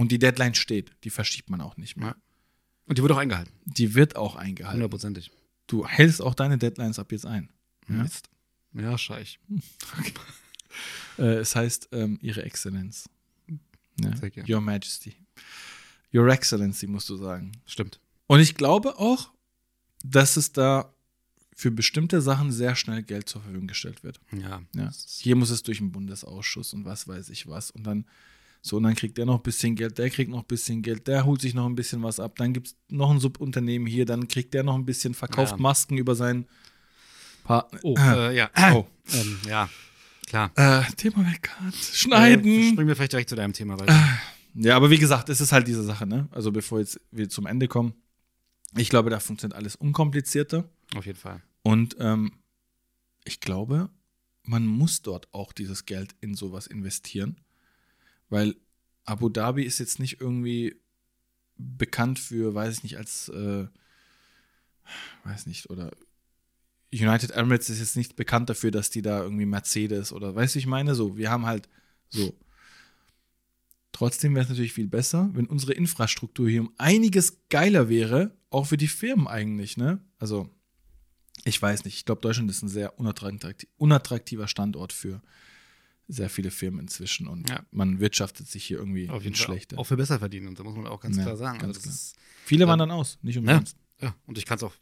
und 0.00 0.10
die 0.10 0.18
Deadline 0.18 0.54
steht. 0.54 0.92
Die 1.04 1.10
verschiebt 1.10 1.50
man 1.50 1.60
auch 1.60 1.76
nicht 1.76 1.98
mehr. 1.98 2.08
Ja. 2.08 2.16
Und 2.86 2.96
die 2.96 3.02
wurde 3.02 3.12
auch 3.12 3.18
eingehalten. 3.18 3.52
Die 3.66 3.94
wird 3.94 4.16
auch 4.16 4.34
eingehalten. 4.34 4.78
Hundertprozentig. 4.78 5.30
Du 5.66 5.86
hältst 5.86 6.22
auch 6.22 6.34
deine 6.34 6.56
Deadlines 6.56 6.98
ab 6.98 7.12
jetzt 7.12 7.26
ein. 7.26 7.50
Ja. 7.86 7.96
Mist. 7.96 8.30
Ja, 8.72 8.96
scheich. 8.96 9.38
Äh, 11.18 11.40
es 11.40 11.56
heißt 11.56 11.88
ähm, 11.90 12.18
Ihre 12.22 12.44
Exzellenz. 12.44 13.10
Ja? 14.00 14.16
Sehr 14.16 14.30
gerne. 14.30 14.54
Your 14.54 14.60
Majesty. 14.60 15.16
Your 16.14 16.28
Excellency, 16.28 16.86
musst 16.86 17.08
du 17.08 17.16
sagen. 17.16 17.50
Stimmt. 17.66 17.98
Und 18.28 18.38
ich 18.38 18.54
glaube 18.54 18.96
auch, 18.96 19.32
dass 20.04 20.36
es 20.36 20.52
da 20.52 20.94
für 21.56 21.72
bestimmte 21.72 22.22
Sachen 22.22 22.52
sehr 22.52 22.76
schnell 22.76 23.02
Geld 23.02 23.28
zur 23.28 23.42
Verfügung 23.42 23.66
gestellt 23.66 24.04
wird. 24.04 24.20
Ja. 24.30 24.62
Ja. 24.76 24.92
Hier 25.18 25.34
muss 25.34 25.50
es 25.50 25.64
durch 25.64 25.78
den 25.78 25.90
Bundesausschuss 25.90 26.72
und 26.72 26.84
was 26.84 27.08
weiß 27.08 27.28
ich 27.30 27.48
was. 27.48 27.72
Und 27.72 27.82
dann 27.82 28.06
so, 28.62 28.76
und 28.76 28.82
dann 28.82 28.94
kriegt 28.94 29.16
der 29.16 29.24
noch 29.24 29.36
ein 29.36 29.42
bisschen 29.42 29.74
Geld, 29.74 29.96
der 29.98 30.10
kriegt 30.10 30.30
noch 30.30 30.40
ein 30.40 30.46
bisschen 30.46 30.82
Geld, 30.82 31.06
der 31.06 31.24
holt 31.24 31.40
sich 31.40 31.54
noch 31.54 31.66
ein 31.66 31.74
bisschen 31.74 32.02
was 32.02 32.20
ab. 32.20 32.36
Dann 32.36 32.52
gibt 32.52 32.68
es 32.68 32.76
noch 32.88 33.10
ein 33.10 33.18
Subunternehmen 33.18 33.86
hier, 33.88 34.04
dann 34.04 34.28
kriegt 34.28 34.52
der 34.52 34.62
noch 34.62 34.74
ein 34.74 34.84
bisschen, 34.84 35.14
verkauft 35.14 35.52
Ja. 35.52 35.58
Masken 35.58 35.96
über 35.96 36.14
seinen 36.14 36.46
Partner. 37.44 37.80
Oh, 37.82 37.94
äh, 37.96 38.36
ja. 38.36 38.50
Oh. 38.74 38.84
Ähm, 39.12 39.38
ja, 39.48 39.70
klar. 40.26 40.52
Äh, 40.56 40.82
Thema. 40.96 41.22
Äh, 41.22 41.72
Schneiden. 41.72 42.72
springen 42.72 42.88
wir 42.88 42.96
vielleicht 42.96 43.12
direkt 43.12 43.30
zu 43.30 43.36
deinem 43.36 43.54
Thema 43.54 43.80
weiter. 43.80 43.98
Ja, 44.54 44.76
aber 44.76 44.90
wie 44.90 44.98
gesagt, 44.98 45.28
es 45.28 45.40
ist 45.40 45.52
halt 45.52 45.66
diese 45.66 45.82
Sache, 45.82 46.06
ne? 46.06 46.28
Also 46.32 46.52
bevor 46.52 46.80
jetzt 46.80 47.00
wir 47.10 47.28
zum 47.28 47.46
Ende 47.46 47.66
kommen, 47.68 47.94
ich 48.76 48.90
glaube, 48.90 49.08
da 49.08 49.20
funktioniert 49.20 49.56
alles 49.56 49.76
unkomplizierter. 49.76 50.68
Auf 50.94 51.06
jeden 51.06 51.18
Fall. 51.18 51.40
Und 51.62 51.96
ähm, 51.98 52.32
ich 53.24 53.40
glaube, 53.40 53.90
man 54.42 54.66
muss 54.66 55.02
dort 55.02 55.32
auch 55.32 55.52
dieses 55.52 55.86
Geld 55.86 56.14
in 56.20 56.34
sowas 56.34 56.66
investieren, 56.66 57.36
weil 58.30 58.56
Abu 59.04 59.28
Dhabi 59.28 59.64
ist 59.64 59.78
jetzt 59.78 59.98
nicht 59.98 60.20
irgendwie 60.20 60.76
bekannt 61.56 62.18
für, 62.18 62.54
weiß 62.54 62.78
ich 62.78 62.82
nicht, 62.82 62.96
als, 62.96 63.28
äh, 63.28 63.66
weiß 65.24 65.46
nicht, 65.46 65.68
oder 65.68 65.90
United 66.92 67.30
Emirates 67.32 67.70
ist 67.70 67.78
jetzt 67.78 67.96
nicht 67.96 68.16
bekannt 68.16 68.50
dafür, 68.50 68.70
dass 68.70 68.90
die 68.90 69.02
da 69.02 69.22
irgendwie 69.22 69.46
Mercedes 69.46 70.12
oder, 70.12 70.34
weißt 70.34 70.54
du, 70.54 70.58
ich 70.58 70.66
meine? 70.66 70.94
So, 70.94 71.16
wir 71.16 71.30
haben 71.30 71.46
halt 71.46 71.68
so. 72.08 72.34
Trotzdem 73.92 74.34
wäre 74.34 74.44
es 74.44 74.48
natürlich 74.48 74.72
viel 74.72 74.88
besser, 74.88 75.30
wenn 75.34 75.46
unsere 75.46 75.72
Infrastruktur 75.72 76.48
hier 76.48 76.62
um 76.62 76.72
einiges 76.78 77.48
geiler 77.48 77.88
wäre, 77.88 78.36
auch 78.48 78.66
für 78.66 78.76
die 78.76 78.88
Firmen 78.88 79.28
eigentlich, 79.28 79.76
ne? 79.76 80.00
Also, 80.18 80.48
ich 81.44 81.60
weiß 81.60 81.84
nicht. 81.84 81.96
Ich 81.96 82.04
glaube, 82.04 82.20
Deutschland 82.20 82.50
ist 82.50 82.62
ein 82.62 82.68
sehr 82.68 82.98
unattraktiv, 82.98 83.68
unattraktiver 83.76 84.48
Standort 84.48 84.92
für 84.92 85.22
sehr 86.12 86.28
viele 86.30 86.50
Firmen 86.50 86.80
inzwischen 86.80 87.26
und 87.28 87.48
Ja. 87.48 87.64
man 87.70 88.00
wirtschaftet 88.00 88.48
sich 88.48 88.64
hier 88.64 88.78
irgendwie 88.78 89.08
Auf 89.08 89.22
jeden 89.22 89.34
Fall. 89.36 89.46
schlechte. 89.46 89.78
Auch 89.78 89.84
für 89.84 89.96
besser 89.96 90.18
verdienen. 90.18 90.48
Und 90.48 90.58
da 90.58 90.64
muss 90.64 90.74
man 90.76 90.86
auch 90.86 91.00
ganz 91.00 91.16
Ja, 91.16 91.22
klar 91.24 91.36
sagen. 91.36 91.58
ganz 91.58 91.76
also 91.76 91.80
klar. 91.82 91.94
Ist, 91.94 92.16
Viele 92.44 92.66
wandern 92.66 92.90
aus, 92.90 93.18
nicht 93.22 93.38
umsonst. 93.38 93.76
ja. 94.00 94.14
Und 94.26 94.38
ich 94.38 94.44
kann 94.46 94.56
es 94.56 94.62
auch, 94.64 94.74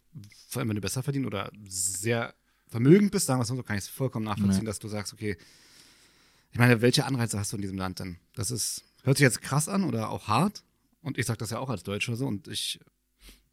vor 0.47 0.59
allem 0.59 0.69
wenn 0.69 0.75
du 0.75 0.81
besser 0.81 1.03
verdienen 1.03 1.25
oder 1.25 1.51
sehr 1.67 2.33
vermögend 2.67 3.11
bist, 3.11 3.25
sagen 3.27 3.39
wir 3.39 3.43
es 3.43 3.49
mal 3.49 3.57
so, 3.57 3.63
kann 3.63 3.77
ich 3.77 3.83
es 3.83 3.89
vollkommen 3.89 4.25
nachvollziehen, 4.25 4.65
dass 4.65 4.79
du 4.79 4.87
sagst, 4.87 5.13
okay, 5.13 5.37
ich 6.51 6.57
meine, 6.57 6.81
welche 6.81 7.05
Anreize 7.05 7.37
hast 7.37 7.51
du 7.51 7.57
in 7.57 7.61
diesem 7.61 7.77
Land 7.77 7.99
denn? 7.99 8.17
Das 8.33 8.49
ist, 8.49 8.83
hört 9.03 9.17
sich 9.17 9.23
jetzt 9.23 9.41
krass 9.41 9.69
an 9.69 9.83
oder 9.83 10.09
auch 10.09 10.27
hart. 10.27 10.63
Und 11.01 11.17
ich 11.17 11.25
sage 11.27 11.37
das 11.37 11.51
ja 11.51 11.59
auch 11.59 11.69
als 11.69 11.83
Deutscher 11.83 12.15
so. 12.15 12.25
Und 12.27 12.47
ich 12.47 12.79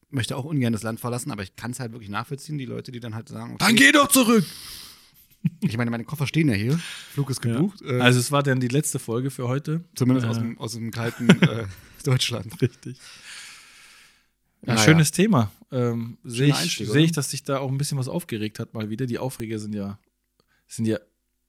möchte 0.08 0.36
auch 0.36 0.44
ungern 0.44 0.72
das 0.72 0.82
Land 0.82 0.98
verlassen, 1.00 1.30
aber 1.30 1.42
ich 1.42 1.56
kann 1.56 1.72
es 1.72 1.80
halt 1.80 1.92
wirklich 1.92 2.08
nachvollziehen, 2.10 2.56
die 2.58 2.64
Leute, 2.64 2.92
die 2.92 3.00
dann 3.00 3.14
halt 3.14 3.28
sagen, 3.28 3.54
okay, 3.54 3.64
Dann 3.64 3.76
geh 3.76 3.92
doch 3.92 4.08
zurück! 4.08 4.44
Ich 5.60 5.76
meine, 5.76 5.90
meine 5.90 6.04
Koffer 6.04 6.26
stehen 6.26 6.48
ja 6.48 6.54
hier, 6.54 6.78
Flug 7.12 7.30
ist 7.30 7.40
gebucht. 7.40 7.80
Äh, 7.82 8.00
Also, 8.00 8.18
es 8.18 8.32
war 8.32 8.42
dann 8.42 8.60
die 8.60 8.68
letzte 8.68 8.98
Folge 8.98 9.30
für 9.30 9.46
heute. 9.48 9.84
zumindest 9.94 10.26
äh, 10.26 10.30
aus, 10.30 10.38
dem, 10.38 10.58
aus 10.58 10.72
dem 10.72 10.90
kalten 10.90 11.28
äh, 11.42 11.66
Deutschland. 12.04 12.60
Richtig. 12.60 12.98
Ja, 14.62 14.74
Naja. 14.74 14.84
schönes 14.84 15.10
Thema. 15.12 15.52
Ähm, 15.70 16.18
Sehe 16.24 16.48
ich, 16.48 16.76
seh 16.78 17.00
ich, 17.00 17.12
dass 17.12 17.30
sich 17.30 17.44
da 17.44 17.58
auch 17.58 17.70
ein 17.70 17.78
bisschen 17.78 17.98
was 17.98 18.08
aufgeregt 18.08 18.58
hat, 18.58 18.74
mal 18.74 18.90
wieder. 18.90 19.06
Die 19.06 19.18
Aufreger 19.18 19.58
sind 19.58 19.74
ja, 19.74 19.98
sind 20.66 20.86
ja, 20.86 20.98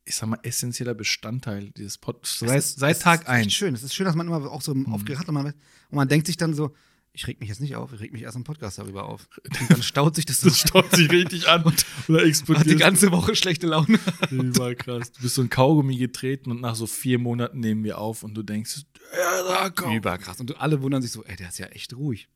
ich 0.06 0.15
sag 0.15 0.27
mal, 0.29 0.39
essentieller 0.44 0.94
Bestandteil 0.94 1.72
dieses 1.72 1.98
Podcasts. 1.98 2.39
Seit, 2.39 2.63
seit 2.63 3.01
Tag 3.01 3.22
ist 3.22 3.27
echt 3.29 3.46
1. 3.46 3.53
schön. 3.53 3.74
Es 3.75 3.84
ist 3.84 3.94
schön, 3.96 4.06
dass 4.06 4.15
man 4.15 4.27
immer 4.27 4.51
auch 4.51 4.62
so 4.62 4.75
aufgeregt 4.91 5.20
hat 5.22 5.27
und 5.27 5.34
man, 5.36 5.46
und 5.48 5.56
man 5.91 6.08
denkt 6.08 6.27
sich 6.27 6.38
dann 6.38 6.53
so, 6.53 6.75
ich 7.17 7.25
reg 7.25 7.39
mich 7.39 7.50
jetzt 7.50 7.62
nicht 7.62 7.75
auf, 7.75 7.91
ich 7.93 8.00
reg 8.00 8.13
mich 8.13 8.21
erst 8.21 8.36
im 8.36 8.43
Podcast 8.43 8.77
darüber 8.77 9.05
auf. 9.05 9.27
Und 9.59 9.71
dann 9.71 9.81
staut 9.81 10.15
sich 10.15 10.25
das 10.25 10.41
so. 10.41 10.50
Das 10.50 10.59
staut 10.59 10.95
sich 10.95 11.09
richtig 11.09 11.47
an 11.47 11.63
und, 11.63 11.83
oder 12.07 12.19
hat 12.19 12.25
die 12.25 12.29
explodiert. 12.29 12.79
ganze 12.79 13.12
Woche 13.12 13.36
schlechte 13.36 13.65
Laune. 13.65 14.00
War 14.29 14.75
krass. 14.75 15.12
Du 15.13 15.21
bist 15.24 15.33
so 15.33 15.41
ein 15.41 15.50
Kaugummi 15.50 15.97
getreten 15.97 16.51
und 16.51 16.62
nach 16.62 16.75
so 16.75 16.86
vier 16.86 17.17
Monaten 17.17 17.59
nehmen 17.59 17.83
wir 17.83 17.97
auf 17.97 18.21
und 18.21 18.36
du 18.36 18.43
denkst, 18.43 18.86
ja, 19.13 19.43
da 19.47 19.69
komm. 19.71 19.95
Überkrass. 19.95 20.39
Und 20.39 20.59
alle 20.62 20.81
wundern 20.83 21.01
sich 21.01 21.12
so, 21.12 21.24
ey, 21.24 21.36
der 21.36 21.50
ist 21.50 21.57
ja 21.57 21.65
echt 21.67 21.95
ruhig. 21.95 22.27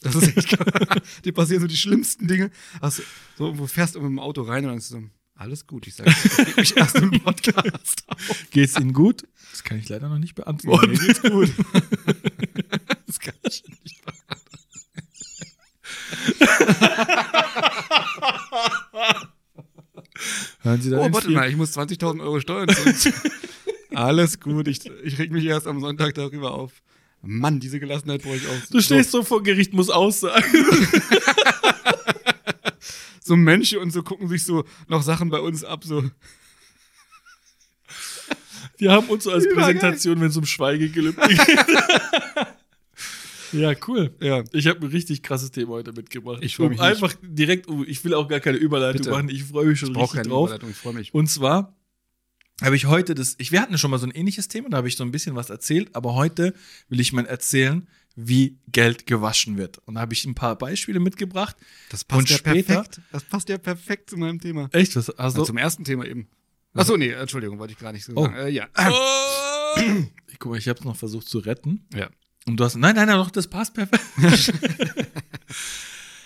Das 0.00 0.16
ist 0.16 0.36
echt 0.36 0.48
krass. 0.48 1.02
Dir 1.24 1.32
passieren 1.32 1.62
so 1.62 1.68
die 1.68 1.76
schlimmsten 1.76 2.26
Dinge. 2.26 2.50
Also, 2.80 3.04
so, 3.38 3.52
du 3.52 3.66
fährst 3.68 3.94
du 3.94 4.00
mit 4.00 4.08
dem 4.08 4.18
Auto 4.18 4.42
rein 4.42 4.64
und 4.64 4.70
dann 4.70 4.78
ist 4.78 4.88
so, 4.88 5.02
alles 5.36 5.68
gut. 5.68 5.86
Ich 5.86 5.94
sage, 5.94 6.12
ich 6.56 6.76
erst 6.76 6.96
im 6.96 7.12
Podcast. 7.22 8.04
Geht's 8.50 8.76
Ihnen 8.76 8.92
gut? 8.92 9.28
Das 9.52 9.62
kann 9.62 9.78
ich 9.78 9.88
leider 9.88 10.08
noch 10.08 10.18
nicht 10.18 10.34
beantworten. 10.34 10.90
Mir 10.90 10.98
geht's 10.98 11.22
gut. 11.22 11.52
das 13.06 13.20
kann 13.20 13.34
ich 13.44 13.62
nicht 13.68 14.02
Hören 20.66 20.82
Sie 20.82 20.90
da 20.90 20.98
Oh, 20.98 21.12
warte 21.12 21.30
mal, 21.30 21.48
ich 21.48 21.56
muss 21.56 21.76
20.000 21.78 22.20
Euro 22.20 22.40
Steuern. 22.40 22.68
Alles 23.94 24.40
gut, 24.40 24.66
ich, 24.66 24.84
ich 25.04 25.16
reg 25.16 25.30
mich 25.30 25.44
erst 25.44 25.68
am 25.68 25.80
Sonntag 25.80 26.14
darüber 26.14 26.54
auf. 26.54 26.72
Mann, 27.22 27.60
diese 27.60 27.78
Gelassenheit 27.78 28.22
brauche 28.22 28.34
ich 28.34 28.48
auch. 28.48 28.70
Du 28.70 28.80
stehst 28.80 29.12
so 29.12 29.22
vor 29.22 29.44
Gericht, 29.44 29.72
muss 29.72 29.90
aussagen. 29.90 30.44
so, 33.20 33.34
so 33.34 33.36
Mönche 33.36 33.78
und 33.78 33.92
so 33.92 34.02
gucken 34.02 34.28
sich 34.28 34.44
so 34.44 34.64
noch 34.88 35.02
Sachen 35.02 35.30
bei 35.30 35.38
uns 35.38 35.62
ab, 35.62 35.84
so. 35.84 36.02
Die 38.80 38.88
haben 38.88 39.06
uns 39.06 39.22
so 39.22 39.30
als 39.30 39.44
Übergeil. 39.44 39.74
Präsentation, 39.74 40.20
wenn 40.20 40.28
es 40.28 40.36
um 40.36 40.46
Schweigegelübde 40.46 41.28
geht. 41.28 41.38
ja, 43.52 43.72
cool. 43.88 44.14
Ja. 44.20 44.44
Ich 44.52 44.66
habe 44.66 44.80
ein 44.86 44.90
richtig 44.90 45.22
krasses 45.22 45.50
Thema 45.50 45.72
heute 45.72 45.92
mitgebracht. 45.92 46.38
Ich 46.42 46.56
freu 46.56 46.64
um 46.64 46.68
mich 46.70 46.78
nicht. 46.80 46.86
einfach 46.88 47.14
direkt, 47.22 47.68
oh, 47.68 47.82
ich 47.86 48.04
will 48.04 48.14
auch 48.14 48.28
gar 48.28 48.40
keine 48.40 48.58
Überleitung 48.58 48.98
Bitte. 49.02 49.10
machen. 49.10 49.28
Ich 49.28 49.44
freue 49.44 49.66
mich 49.66 49.78
schon 49.78 49.88
Ich 49.90 49.94
brauche 49.94 50.04
richtig 50.14 50.18
keine 50.22 50.28
drauf. 50.28 50.48
Überleitung, 50.48 50.70
ich 50.70 50.76
freue 50.76 50.92
mich. 50.94 51.14
Und 51.14 51.28
zwar 51.28 51.74
habe 52.62 52.74
ich 52.76 52.86
heute 52.86 53.14
das, 53.14 53.34
ich, 53.38 53.52
wir 53.52 53.60
hatten 53.60 53.76
schon 53.78 53.90
mal 53.90 53.98
so 53.98 54.06
ein 54.06 54.12
ähnliches 54.12 54.48
Thema, 54.48 54.70
da 54.70 54.78
habe 54.78 54.88
ich 54.88 54.96
so 54.96 55.04
ein 55.04 55.10
bisschen 55.10 55.34
was 55.36 55.50
erzählt, 55.50 55.94
aber 55.94 56.14
heute 56.14 56.54
will 56.88 57.00
ich 57.00 57.12
mal 57.12 57.26
erzählen, 57.26 57.86
wie 58.14 58.58
Geld 58.72 59.06
gewaschen 59.06 59.58
wird. 59.58 59.76
Und 59.86 59.96
da 59.96 60.00
habe 60.00 60.14
ich 60.14 60.24
ein 60.24 60.34
paar 60.34 60.56
Beispiele 60.56 60.98
mitgebracht. 61.00 61.54
Das 61.90 62.02
passt 62.02 62.18
Und 62.20 62.30
ja 62.30 62.36
später- 62.38 62.74
perfekt. 62.76 63.00
Das 63.12 63.24
passt 63.24 63.48
ja 63.50 63.58
perfekt 63.58 64.08
zu 64.08 64.16
meinem 64.16 64.40
Thema. 64.40 64.70
Echt? 64.72 64.96
Was? 64.96 65.10
Also, 65.10 65.44
zum 65.44 65.58
ersten 65.58 65.84
Thema 65.84 66.06
eben. 66.06 66.28
Achso, 66.72 66.96
nee, 66.96 67.10
Entschuldigung, 67.10 67.58
wollte 67.58 67.74
ich 67.74 67.78
gar 67.78 67.92
nicht 67.92 68.04
so 68.04 68.12
Oh. 68.16 68.22
sagen. 68.24 68.36
Äh, 68.36 68.48
ja. 68.50 68.68
ich 69.76 70.38
guck 70.38 70.52
mal, 70.52 70.58
ich 70.58 70.68
habe 70.68 70.78
es 70.78 70.84
noch 70.86 70.96
versucht 70.96 71.28
zu 71.28 71.38
retten. 71.40 71.86
ja. 71.94 72.08
Und 72.46 72.58
du 72.58 72.64
hast, 72.64 72.76
nein, 72.76 72.94
nein, 72.94 73.08
nein, 73.08 73.16
doch, 73.16 73.30
das 73.30 73.48
passt 73.48 73.74
perfekt. 73.74 74.04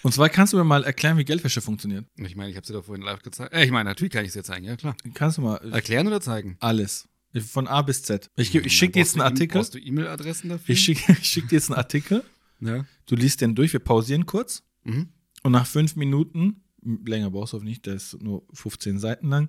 Und 0.02 0.14
zwar 0.14 0.28
kannst 0.30 0.52
du 0.52 0.56
mir 0.56 0.64
mal 0.64 0.84
erklären, 0.84 1.18
wie 1.18 1.24
Geldwäsche 1.24 1.60
funktioniert. 1.60 2.06
Ich 2.16 2.34
meine, 2.34 2.50
ich 2.50 2.56
habe 2.56 2.66
sie 2.66 2.72
doch 2.72 2.84
vorhin 2.84 3.04
live 3.04 3.22
gezeigt. 3.22 3.52
Äh, 3.52 3.64
ich 3.64 3.70
meine, 3.70 3.90
natürlich 3.90 4.12
kann 4.12 4.22
ich 4.22 4.28
es 4.28 4.34
dir 4.34 4.42
zeigen, 4.42 4.64
ja 4.64 4.76
klar. 4.76 4.96
Kannst 5.14 5.38
du 5.38 5.42
mal 5.42 5.56
Erklären 5.72 6.06
oder 6.06 6.20
zeigen? 6.20 6.56
alles. 6.60 7.06
Von 7.48 7.68
A 7.68 7.82
bis 7.82 8.02
Z. 8.02 8.28
Ich, 8.34 8.52
ich 8.52 8.76
schicke 8.76 8.94
dir 8.94 9.00
jetzt 9.00 9.14
einen 9.14 9.22
Artikel. 9.22 9.58
Brauchst 9.58 9.74
du 9.74 9.78
E-Mail-Adressen 9.78 10.48
dafür? 10.48 10.72
Ich 10.72 10.82
schicke 10.82 11.14
schick 11.22 11.48
dir 11.48 11.56
jetzt 11.56 11.70
einen 11.70 11.78
Artikel. 11.78 12.24
Ja. 12.60 12.84
Du 13.06 13.14
liest 13.14 13.40
den 13.40 13.54
durch, 13.54 13.72
wir 13.72 13.80
pausieren 13.80 14.26
kurz. 14.26 14.64
Mhm. 14.82 15.10
Und 15.44 15.52
nach 15.52 15.66
fünf 15.66 15.94
Minuten, 15.94 16.64
länger 16.82 17.30
brauchst 17.30 17.52
du 17.52 17.58
auch 17.58 17.62
nicht, 17.62 17.86
der 17.86 17.94
ist 17.94 18.20
nur 18.20 18.42
15 18.52 18.98
Seiten 18.98 19.28
lang, 19.28 19.48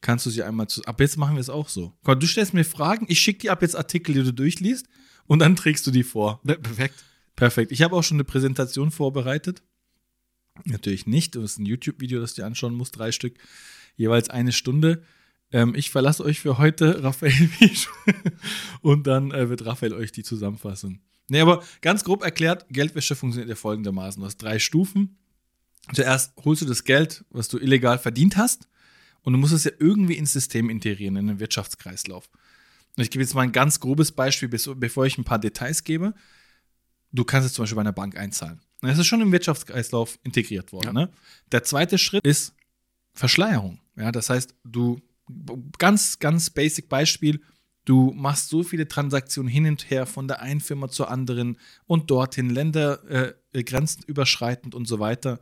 kannst 0.00 0.26
du 0.26 0.30
sie 0.30 0.44
einmal 0.44 0.68
zu. 0.68 0.84
Ab 0.84 1.00
jetzt 1.00 1.16
machen 1.16 1.34
wir 1.34 1.40
es 1.40 1.50
auch 1.50 1.68
so. 1.68 1.92
Komm, 2.04 2.20
Du 2.20 2.26
stellst 2.28 2.54
mir 2.54 2.64
Fragen, 2.64 3.06
ich 3.08 3.18
schicke 3.18 3.40
dir 3.40 3.52
ab 3.52 3.62
jetzt 3.62 3.74
Artikel, 3.74 4.14
die 4.14 4.22
du 4.22 4.32
durchliest 4.32 4.86
und 5.28 5.38
dann 5.38 5.54
trägst 5.54 5.86
du 5.86 5.92
die 5.92 6.02
vor. 6.02 6.40
Perfekt. 6.44 7.04
Perfekt. 7.36 7.70
Ich 7.70 7.82
habe 7.82 7.94
auch 7.94 8.02
schon 8.02 8.16
eine 8.16 8.24
Präsentation 8.24 8.90
vorbereitet. 8.90 9.62
Natürlich 10.64 11.06
nicht. 11.06 11.36
Das 11.36 11.44
ist 11.44 11.58
ein 11.60 11.66
YouTube-Video, 11.66 12.20
das 12.20 12.34
du 12.34 12.42
dir 12.42 12.46
anschauen 12.46 12.74
musst, 12.74 12.98
drei 12.98 13.12
Stück, 13.12 13.34
jeweils 13.96 14.28
eine 14.28 14.50
Stunde. 14.50 15.04
Ähm, 15.52 15.74
ich 15.76 15.90
verlasse 15.90 16.24
euch 16.24 16.40
für 16.40 16.58
heute 16.58 17.02
Raphael 17.04 17.48
Wiesch. 17.60 17.88
und 18.82 19.06
dann 19.06 19.30
äh, 19.30 19.48
wird 19.48 19.64
Raphael 19.64 19.92
euch 19.92 20.10
die 20.10 20.24
zusammenfassen. 20.24 21.00
Nee, 21.28 21.40
aber 21.40 21.62
ganz 21.82 22.02
grob 22.02 22.24
erklärt, 22.24 22.66
Geldwäsche 22.70 23.14
funktioniert 23.14 23.50
ja 23.50 23.54
folgendermaßen. 23.54 24.20
Du 24.20 24.26
hast 24.26 24.38
drei 24.38 24.58
Stufen. 24.58 25.18
Zuerst 25.92 26.32
holst 26.44 26.62
du 26.62 26.66
das 26.66 26.84
Geld, 26.84 27.24
was 27.30 27.48
du 27.48 27.58
illegal 27.58 27.98
verdient 27.98 28.36
hast, 28.36 28.68
und 29.22 29.32
du 29.32 29.38
musst 29.38 29.52
es 29.52 29.64
ja 29.64 29.72
irgendwie 29.78 30.14
ins 30.14 30.32
System 30.32 30.70
integrieren, 30.70 31.16
in 31.16 31.26
den 31.26 31.40
Wirtschaftskreislauf. 31.40 32.30
Und 32.98 33.04
ich 33.04 33.10
gebe 33.12 33.22
jetzt 33.22 33.32
mal 33.34 33.42
ein 33.42 33.52
ganz 33.52 33.78
grobes 33.78 34.10
Beispiel, 34.10 34.48
bevor 34.48 35.06
ich 35.06 35.16
ein 35.18 35.24
paar 35.24 35.38
Details 35.38 35.84
gebe. 35.84 36.14
Du 37.12 37.22
kannst 37.22 37.46
es 37.46 37.54
zum 37.54 37.62
Beispiel 37.62 37.76
bei 37.76 37.82
einer 37.82 37.92
Bank 37.92 38.18
einzahlen. 38.18 38.60
Das 38.80 38.98
ist 38.98 39.06
schon 39.06 39.20
im 39.20 39.30
Wirtschaftskreislauf 39.30 40.18
integriert 40.24 40.72
worden. 40.72 40.86
Ja. 40.86 40.92
Ne? 40.92 41.10
Der 41.52 41.62
zweite 41.62 41.96
Schritt 41.96 42.24
ist 42.26 42.54
Verschleierung. 43.14 43.78
Ja, 43.94 44.10
das 44.10 44.30
heißt, 44.30 44.52
du 44.64 45.00
ganz, 45.78 46.18
ganz 46.18 46.50
basic 46.50 46.88
Beispiel, 46.88 47.40
du 47.84 48.12
machst 48.16 48.48
so 48.48 48.64
viele 48.64 48.88
Transaktionen 48.88 49.48
hin 49.50 49.66
und 49.66 49.90
her 49.90 50.04
von 50.04 50.26
der 50.26 50.42
einen 50.42 50.60
Firma 50.60 50.88
zur 50.88 51.08
anderen 51.08 51.56
und 51.86 52.10
dorthin, 52.10 52.50
Länder, 52.50 53.34
äh, 53.52 53.62
Grenzen 53.62 54.02
überschreitend 54.08 54.74
und 54.74 54.86
so 54.88 54.98
weiter. 54.98 55.38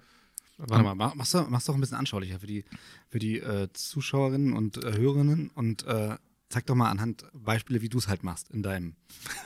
Warte 0.58 0.82
mal, 0.82 0.94
mach- 0.94 1.14
mach's 1.14 1.30
doch, 1.32 1.48
mach's 1.48 1.64
doch 1.64 1.74
ein 1.74 1.80
bisschen 1.80 1.96
anschaulicher 1.96 2.38
für 2.38 2.46
die, 2.46 2.64
für 3.08 3.18
die 3.18 3.38
äh, 3.38 3.68
Zuschauerinnen 3.72 4.52
und 4.52 4.82
äh, 4.84 4.92
Hörerinnen 4.96 5.50
und 5.54 5.84
äh, 5.86 6.16
zeig 6.48 6.66
doch 6.66 6.74
mal 6.74 6.90
anhand 6.90 7.24
Beispiele, 7.32 7.80
wie 7.82 7.88
du 7.88 7.98
es 7.98 8.08
halt 8.08 8.22
machst 8.22 8.50
in 8.50 8.62
deinem, 8.62 8.94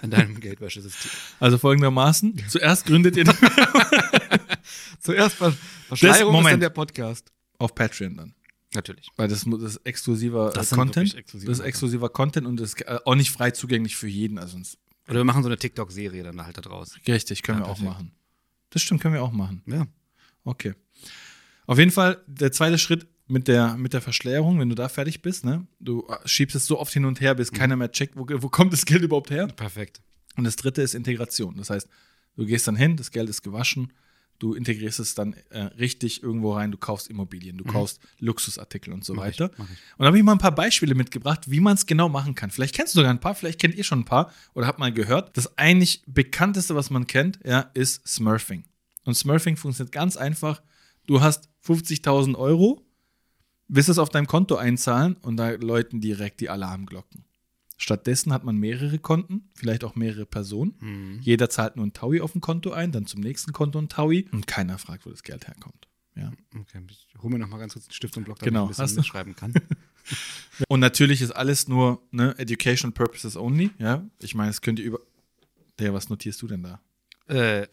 in 0.03 0.11
deinem 0.11 0.39
Geldwäschesystem. 0.41 1.11
Also 1.39 1.59
folgendermaßen, 1.59 2.43
zuerst 2.49 2.87
gründet 2.87 3.17
ihr 3.17 3.25
Zuerst 5.01 5.37
Ver 5.37 5.53
Verschleierung 5.89 6.33
ist 6.33 6.37
Moment. 6.37 6.53
dann 6.55 6.61
der 6.61 6.71
Podcast. 6.71 7.33
auf 7.59 7.75
Patreon 7.75 8.17
dann. 8.17 8.35
Natürlich. 8.75 9.09
Weil 9.17 9.27
das, 9.29 9.45
das 9.45 9.63
ist 9.63 9.77
exklusiver 9.79 10.51
Das 10.55 10.71
äh, 10.73 10.77
Content. 10.77 11.09
wirklich 11.09 11.17
exklusive 11.17 11.51
das 11.51 11.59
ist 11.59 11.65
exklusiver 11.65 12.09
Content 12.09 12.47
und 12.47 12.61
das 12.61 12.75
ist 12.75 12.83
äh, 12.83 12.99
auch 13.05 13.17
nicht 13.17 13.31
frei 13.33 13.51
zugänglich 13.51 13.97
für 13.97 14.07
jeden. 14.07 14.39
Also 14.39 14.59
Oder 15.09 15.19
wir 15.21 15.25
machen 15.25 15.43
so 15.43 15.49
eine 15.49 15.57
TikTok-Serie 15.59 16.23
dann 16.23 16.45
halt 16.45 16.57
da 16.57 16.61
draus. 16.61 16.95
richtig, 17.09 17.43
können 17.43 17.59
Ja, 17.61 17.65
wir 17.67 17.71
auch 17.71 17.77
perfekt. 17.79 17.91
machen. 17.93 18.13
Das 18.71 18.83
stimmt, 18.83 19.01
können 19.01 19.15
wir 19.15 19.23
auch 19.23 19.33
machen. 19.33 19.63
Ja. 19.67 19.87
Okay. 20.45 20.75
Auf 21.67 21.79
jeden 21.79 21.91
Fall, 21.91 22.23
der 22.29 22.53
zweite 22.53 22.79
Schritt 22.79 23.09
mit 23.31 23.49
der, 23.49 23.77
mit 23.77 23.93
der 23.93 24.01
Verschleierung, 24.01 24.59
wenn 24.61 24.69
du 24.69 24.75
da 24.75 24.89
fertig 24.89 25.23
bist, 25.23 25.45
ne? 25.45 25.67
Du 25.79 26.07
äh, 26.09 26.17
schiebst 26.29 26.57
es 26.57 26.67
so 26.67 26.79
oft 26.79 26.93
hin 26.93 27.05
und 27.05 27.21
her, 27.21 27.35
bis 27.35 27.53
keiner 27.53 27.77
mehr 27.77 27.91
checkt, 27.93 28.17
wo, 28.17 28.27
wo 28.29 28.49
kommt 28.49 28.73
das 28.73 28.85
Geld 28.85 29.03
überhaupt 29.03 29.31
her. 29.31 29.47
Perfekt. 29.47 30.01
Und 30.37 30.45
das 30.45 30.57
dritte 30.57 30.83
ist 30.83 30.95
Integration. 30.95 31.57
Das 31.57 31.71
heißt, 31.71 31.89
du 32.37 32.47
gehst 32.47 32.67
dann 32.69 32.77
hin, 32.77 32.97
das 32.97 33.11
Geld 33.11 33.29
ist 33.29 33.43
gewaschen, 33.43 33.93
du 34.39 34.55
integrierst 34.55 35.01
es 35.01 35.15
dann 35.15 35.35
äh, 35.51 35.61
richtig 35.79 36.23
irgendwo 36.23 36.55
rein, 36.55 36.71
du 36.73 36.79
kaufst 36.79 37.09
Immobilien, 37.11 37.59
du 37.59 37.65
kaufst 37.65 38.01
Luxusartikel 38.19 38.93
und 38.93 39.05
so 39.05 39.13
Mhm. 39.13 39.19
Mach 39.19 39.27
ich, 39.27 39.39
weiter. 39.41 39.51
mach 39.59 39.67
ich. 39.67 39.79
Und 39.97 40.01
da 40.01 40.07
habe 40.07 40.19
ich 40.19 40.25
mal 40.25 40.33
ein 40.33 40.39
paar 40.39 40.55
Beispiele 40.55 40.95
mitgebracht, 40.95 41.51
wie 41.51 41.61
man 41.61 41.75
es 41.75 41.87
genau 41.87 42.09
machen 42.09 42.35
kann. 42.35 42.51
Vielleicht 42.51 42.75
kennst 42.75 42.95
du 42.95 42.99
sogar 43.01 43.11
ein 43.13 43.21
paar, 43.21 43.35
vielleicht 43.35 43.61
kennt 43.61 43.75
ihr 43.75 43.85
schon 43.85 44.01
ein 44.01 44.05
paar 44.07 44.33
oder 44.55 44.67
habt 44.67 44.79
mal 44.79 44.93
gehört. 44.93 45.37
Das 45.37 45.57
eigentlich 45.59 46.03
bekannteste, 46.07 46.75
was 46.75 46.91
man 46.91 47.07
kennt, 47.07 47.39
ja, 47.45 47.71
ist 47.75 48.07
Smurfing. 48.09 48.65
Und 49.05 49.15
Smurfing 49.15 49.57
funktioniert 49.57 49.93
ganz 49.93 50.17
einfach. 50.17 50.63
Du 51.07 51.21
hast 51.21 51.49
50.000 51.67 52.37
Euro, 52.37 52.87
willst 53.71 53.89
es 53.89 53.99
auf 53.99 54.09
deinem 54.09 54.27
Konto 54.27 54.57
einzahlen 54.57 55.17
und 55.23 55.37
da 55.37 55.51
läuten 55.51 56.01
direkt 56.01 56.41
die 56.41 56.49
Alarmglocken. 56.51 57.25
Stattdessen 57.77 58.33
hat 58.33 58.45
man 58.45 58.57
mehrere 58.57 58.99
Konten, 58.99 59.49
vielleicht 59.55 59.85
auch 59.85 59.95
mehrere 59.95 60.27
Personen. 60.27 60.75
Mhm. 60.81 61.19
Jeder 61.23 61.49
zahlt 61.49 61.77
nur 61.77 61.87
ein 61.87 61.95
Taui 61.95 62.21
auf 62.21 62.35
ein 62.35 62.43
Konto 62.43 62.73
ein, 62.73 62.93
dann 62.93 63.07
zum 63.07 63.21
nächsten 63.23 63.53
Konto 63.53 63.79
ein 63.79 63.89
Taui 63.89 64.29
und 64.33 64.47
keiner 64.47 64.77
fragt, 64.77 65.07
wo 65.07 65.11
das 65.11 65.23
Geld 65.23 65.47
herkommt. 65.49 65.89
Ja. 66.15 66.31
Okay, 66.61 66.83
ich 66.91 67.07
hole 67.23 67.33
mir 67.33 67.39
noch 67.39 67.49
mal 67.49 67.57
ganz 67.59 67.73
kurz 67.73 67.87
einen 67.87 67.93
Stift 67.93 68.17
und 68.19 68.25
Block, 68.25 68.39
Genau, 68.41 68.65
ich 68.65 68.79
ein 68.79 68.83
bisschen 68.85 68.97
du? 68.97 69.01
mitschreiben 69.01 69.35
kann. 69.37 69.55
Und 70.69 70.81
natürlich 70.81 71.23
ist 71.23 71.31
alles 71.31 71.69
nur 71.69 72.03
ne, 72.11 72.37
Educational 72.39 72.93
Purposes 72.93 73.37
only. 73.37 73.71
Ja, 73.79 74.05
ich 74.21 74.35
meine, 74.35 74.51
es 74.51 74.61
könnt 74.61 74.79
ihr 74.81 74.87
über. 74.87 74.99
Der, 75.79 75.95
was 75.95 76.09
notierst 76.09 76.43
du 76.43 76.49
denn 76.49 76.63
da? 76.63 76.81
äh, 77.29 77.67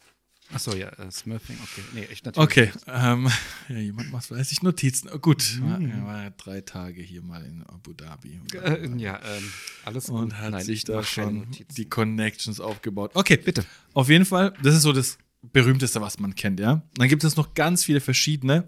achso, 0.54 0.76
ja, 0.76 0.88
äh, 0.90 1.12
Smurfing, 1.12 1.58
okay. 1.62 1.82
Nee, 1.94 2.04
echt 2.06 2.26
natürlich. 2.26 2.50
Okay, 2.50 2.72
ähm, 2.88 3.30
ja, 3.70 3.78
jemand 3.78 4.12
macht 4.12 4.26
fleißig 4.26 4.62
Notizen. 4.64 5.10
Oh, 5.14 5.20
gut, 5.20 5.62
war, 5.62 5.80
Mhm. 5.80 5.92
er 5.92 6.06
war 6.06 6.24
ja 6.24 6.30
drei 6.32 6.62
Tage 6.62 7.02
hier 7.02 7.22
mal 7.22 7.44
in 7.46 7.64
Abu 7.64 7.94
Dhabi. 7.94 8.40
Äh, 8.54 8.88
ja, 8.98 9.20
ähm, 9.24 9.52
alles 9.86 10.10
Und 10.10 10.30
gut. 10.30 10.34
hat 10.40 10.52
Nein, 10.52 10.64
sich 10.66 10.78
ich 10.78 10.84
da 10.86 11.04
schon 11.04 11.40
Notizen. 11.40 11.76
die 11.76 11.90
Connections 11.90 12.60
aufgebaut. 12.60 13.12
Okay, 13.14 13.38
Bitte. 13.38 13.66
Auf 13.94 14.10
jeden 14.10 14.26
Fall, 14.26 14.54
das 14.64 14.76
ist 14.76 14.84
so 14.84 14.94
das 14.94 15.18
berühmteste, 15.42 16.02
was 16.02 16.20
man 16.20 16.36
kennt, 16.36 16.60
ja. 16.60 16.82
Dann 16.96 17.08
gibt 17.08 17.24
es 17.24 17.36
noch 17.36 17.54
ganz 17.54 17.84
viele 17.84 18.02
verschiedene. 18.02 18.68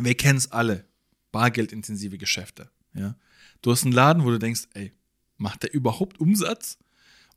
Wir 0.00 0.14
kennen 0.16 0.38
es 0.38 0.50
alle. 0.52 0.84
Bargeldintensive 1.32 2.18
Geschäfte, 2.18 2.70
ja. 2.94 3.16
Du 3.62 3.70
hast 3.70 3.84
einen 3.84 3.92
Laden, 3.92 4.24
wo 4.24 4.30
du 4.30 4.38
denkst, 4.38 4.62
ey, 4.74 4.92
macht 5.38 5.62
der 5.62 5.72
überhaupt 5.72 6.20
Umsatz? 6.20 6.78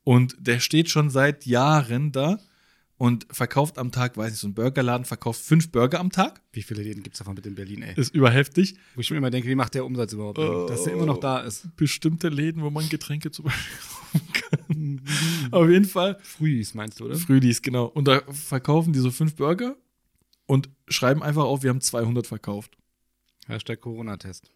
Und 0.04 0.36
der 0.40 0.60
steht 0.60 0.90
schon 0.90 1.10
seit 1.10 1.46
Jahren 1.46 2.12
da 2.12 2.40
und 2.98 3.28
verkauft 3.30 3.78
am 3.78 3.92
Tag, 3.92 4.16
weiß 4.18 4.34
ich, 4.34 4.40
so 4.40 4.48
ein 4.48 4.54
Burgerladen 4.54 5.06
verkauft 5.06 5.42
fünf 5.42 5.70
Burger 5.72 6.00
am 6.00 6.12
Tag. 6.12 6.42
Wie 6.54 6.62
viele 6.64 6.82
Läden 6.84 7.04
gibt 7.04 7.16
es 7.16 7.20
davon 7.20 7.36
mit 7.36 7.46
in 7.46 7.56
Berlin, 7.56 7.82
ey? 7.82 7.94
Ist 8.00 8.16
überheftig. 8.16 8.78
Wo 8.96 9.02
ich 9.02 9.12
mir 9.12 9.18
immer 9.18 9.32
denke, 9.32 9.50
wie 9.50 9.56
macht 9.56 9.74
der 9.74 9.86
Umsatz 9.86 10.14
überhaupt? 10.14 10.40
Oh. 10.40 10.66
Dass 10.68 10.84
der 10.86 10.94
immer 10.94 11.06
noch 11.06 11.20
da 11.20 11.40
ist. 11.40 11.68
Bestimmte 11.76 12.30
Läden, 12.30 12.62
wo 12.64 12.70
man 12.70 12.88
Getränke 12.88 13.32
zum 13.32 13.46
Beispiel 13.46 13.78
kaufen 13.80 14.34
kann. 14.34 15.02
Auf 15.52 15.70
jeden 15.70 15.86
Fall. 15.86 16.18
Frühs 16.24 16.74
meinst 16.74 17.00
du, 17.00 17.06
oder? 17.06 17.16
Frühdies, 17.16 17.62
genau. 17.62 17.86
Und 17.86 18.08
da 18.08 18.22
verkaufen 18.32 18.94
die 18.94 19.00
so 19.00 19.12
fünf 19.12 19.36
Burger 19.36 19.76
und 20.46 20.70
schreiben 20.88 21.22
einfach 21.22 21.44
auf, 21.44 21.64
wir 21.64 21.72
haben 21.72 21.82
200 21.82 22.26
verkauft. 22.28 22.78
Hashtag 23.48 23.82
Corona-Test. 23.82 24.50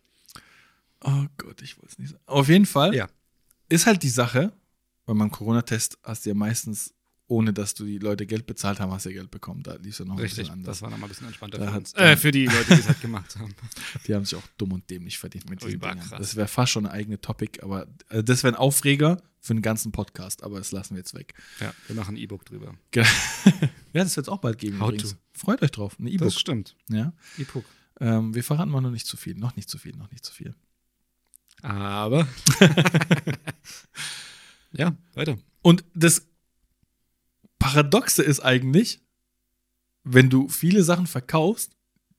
Oh 1.04 1.26
Gott, 1.38 1.62
ich 1.62 1.78
wollte 1.78 1.88
es 1.92 2.00
nicht 2.00 2.10
sagen. 2.12 2.24
Auf 2.26 2.48
jeden 2.50 2.66
Fall 2.66 2.96
Ja. 2.96 3.08
ist 3.70 3.86
halt 3.86 4.04
die 4.04 4.10
Sache, 4.10 4.54
weil 5.06 5.16
beim 5.16 5.32
Corona-Test 5.32 5.98
hast 6.04 6.26
du 6.26 6.30
ja 6.30 6.36
meistens, 6.36 6.94
ohne 7.30 7.54
dass 7.54 7.76
du 7.76 7.86
die 7.86 8.00
Leute 8.00 8.26
Geld 8.26 8.48
bezahlt 8.48 8.80
haben, 8.80 8.92
hast 8.92 9.06
du 9.06 9.10
ja 9.10 9.18
Geld 9.18 9.30
bekommen. 9.30 9.62
Da 9.62 9.76
lief 9.76 9.94
es 9.94 10.00
ja 10.00 10.06
noch 10.06 10.16
ein 10.16 10.20
Richtig. 10.20 10.40
bisschen 10.40 10.54
anders. 10.54 10.78
Das 10.78 10.82
war 10.82 10.90
nochmal 10.90 11.08
ein 11.08 11.12
bisschen 11.12 11.28
entspannter 11.28 11.60
für 11.60 11.78
uns. 11.78 11.94
Äh, 11.94 12.18
für 12.18 12.32
die 12.32 12.48
Leute, 12.48 12.74
die 12.74 12.80
es 12.80 12.88
halt 12.88 13.02
gemacht 13.02 13.36
haben. 13.38 13.54
Die 14.08 14.16
haben 14.16 14.26
sich 14.26 14.38
auch 14.38 14.48
dumm 14.58 14.72
und 14.72 14.90
dämlich 14.90 15.20
verdient 15.20 15.48
mit 15.48 15.62
diesen 15.62 15.80
Dingern. 15.80 16.02
Das 16.18 16.36
wäre 16.36 16.48
fast 16.48 16.72
schon 16.72 16.88
eine 16.88 16.94
eigene 16.94 17.22
Topic, 17.22 17.62
aber 17.62 17.88
äh, 18.10 18.24
das 18.24 18.44
wäre 18.44 18.56
ein 18.56 18.58
Aufreger 18.58 19.22
für 19.40 19.54
einen 19.54 19.62
ganzen 19.62 19.92
Podcast, 19.92 20.44
aber 20.44 20.58
das 20.58 20.72
lassen 20.72 20.96
wir 20.96 21.00
jetzt 21.00 21.14
weg. 21.14 21.36
Ja, 21.60 21.72
wir 21.86 21.96
machen 21.96 22.16
ein 22.16 22.18
E-Book 22.18 22.46
drüber. 22.46 22.76
Ja, 23.92 24.04
das 24.04 24.16
wird 24.16 24.28
es 24.28 24.30
auch 24.30 24.38
bald 24.38 24.60
geben. 24.60 24.80
How 24.80 24.90
übrigens. 24.90 25.14
to. 25.14 25.18
Freut 25.34 25.64
euch 25.64 25.72
drauf, 25.72 25.98
ein 25.98 26.06
E-Book. 26.06 26.28
Das 26.28 26.40
stimmt. 26.40 26.76
Ja. 26.90 27.12
E-Book. 27.40 27.66
Ähm, 28.00 28.36
wir 28.36 28.44
verraten 28.44 28.70
mal 28.70 28.82
noch 28.82 28.92
nicht 28.92 29.08
zu 29.08 29.18
viel, 29.18 29.36
noch 29.36 29.56
nicht 29.56 29.68
zu 29.68 29.80
viel, 29.80 29.96
noch 29.96 30.12
nicht 30.12 30.24
zu 30.24 30.32
viel. 30.32 30.54
Aber. 31.64 32.28
ja, 34.74 34.96
weiter. 35.16 35.40
Und 35.64 35.84
das 35.96 36.28
Paradoxe 37.74 38.24
ist 38.24 38.40
eigentlich, 38.42 39.00
wenn 40.04 40.30
du 40.30 40.48
viele 40.50 40.84
Sachen 40.84 41.08
verkaufst, 41.08 41.72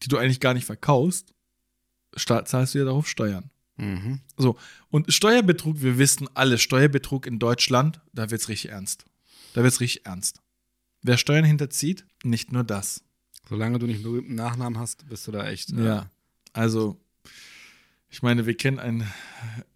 die 0.02 0.08
du 0.08 0.16
eigentlich 0.18 0.40
gar 0.40 0.54
nicht 0.54 0.64
verkaufst, 0.66 1.32
zahlst 2.16 2.74
du 2.74 2.78
ja 2.78 2.84
darauf 2.84 3.08
Steuern. 3.08 3.50
Mhm. 3.76 4.20
Und 4.90 5.12
Steuerbetrug, 5.12 5.80
wir 5.80 5.98
wissen 5.98 6.28
alle, 6.34 6.58
Steuerbetrug 6.58 7.26
in 7.26 7.38
Deutschland, 7.38 8.00
da 8.12 8.30
wird 8.30 8.40
es 8.42 8.48
richtig 8.48 8.70
ernst. 8.70 9.04
Da 9.54 9.62
wird 9.62 9.72
es 9.72 9.80
richtig 9.80 10.06
ernst. 10.06 10.40
Wer 11.02 11.16
Steuern 11.16 11.44
hinterzieht, 11.44 12.04
nicht 12.22 12.52
nur 12.52 12.62
das. 12.64 13.02
Solange 13.48 13.78
du 13.78 13.86
nicht 13.86 13.96
einen 13.96 14.04
berühmten 14.04 14.34
Nachnamen 14.34 14.78
hast, 14.78 15.08
bist 15.08 15.26
du 15.26 15.32
da 15.32 15.48
echt. 15.48 15.72
äh, 15.72 15.84
Ja. 15.84 16.10
Also, 16.52 17.00
ich 18.10 18.22
meine, 18.22 18.44
wir 18.46 18.56
kennen 18.56 18.78
einen. 18.78 19.06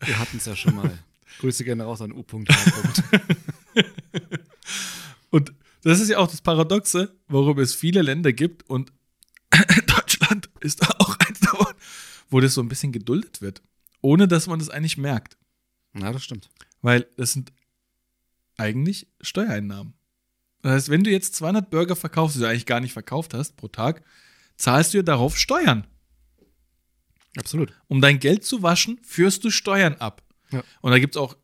Wir 0.01 0.19
hatten 0.19 0.37
es 0.37 0.45
ja 0.45 0.55
schon 0.55 0.75
mal. 0.75 0.99
Grüße 1.41 1.65
gerne 1.65 1.85
raus 1.85 2.01
an 2.01 2.13
U.H. 2.13 2.37
Das 5.85 6.01
ist 6.01 6.09
ja 6.09 6.19
auch 6.19 6.29
das 6.29 6.41
Paradoxe, 6.41 7.15
warum 7.29 7.59
es 7.59 7.75
viele 7.75 8.03
Länder 8.03 8.33
gibt 8.33 8.69
und 8.69 8.93
Deutschland 9.87 10.49
ist 10.61 10.83
da 10.83 10.89
auch 10.99 11.17
eins 11.19 11.41
davon, 11.41 11.75
wo 12.31 12.41
das 12.41 12.55
so 12.55 12.63
ein 12.63 12.69
bisschen 12.69 12.91
geduldet 12.91 13.43
wird, 13.43 13.63
ohne 14.01 14.27
dass 14.27 14.47
man 14.47 14.59
das 14.59 14.71
eigentlich 14.71 14.97
merkt. 14.97 15.37
Na, 15.93 16.11
das 16.11 16.25
stimmt. 16.25 16.49
Weil 16.81 17.07
das 17.17 17.33
sind 17.33 17.53
eigentlich 18.57 19.09
Steuereinnahmen. 19.21 19.95
Das 20.63 20.73
heißt, 20.73 20.89
wenn 20.89 21.05
du 21.05 21.11
jetzt 21.11 21.35
200 21.35 21.71
Burger 21.71 21.97
verkaufst, 21.97 22.37
die 22.37 22.41
du 22.41 22.49
eigentlich 22.49 22.67
gar 22.67 22.81
nicht 22.81 22.95
verkauft 22.95 23.35
hast 23.35 23.57
pro 23.57 23.69
Tag, 23.69 24.03
zahlst 24.57 24.95
du 24.95 24.99
ja 24.99 25.03
darauf 25.03 25.37
Steuern. 25.37 25.87
Absolut. 27.37 27.73
Um 27.89 28.01
dein 28.01 28.19
Geld 28.21 28.45
zu 28.45 28.63
waschen, 28.63 28.99
führst 29.03 29.45
du 29.45 29.51
Steuern 29.51 29.97
ab. 29.97 30.23
Ja. 30.51 30.63
Und 30.81 30.93
da 30.93 30.99
gibt 30.99 31.17
es 31.17 31.21
auch, 31.21 31.37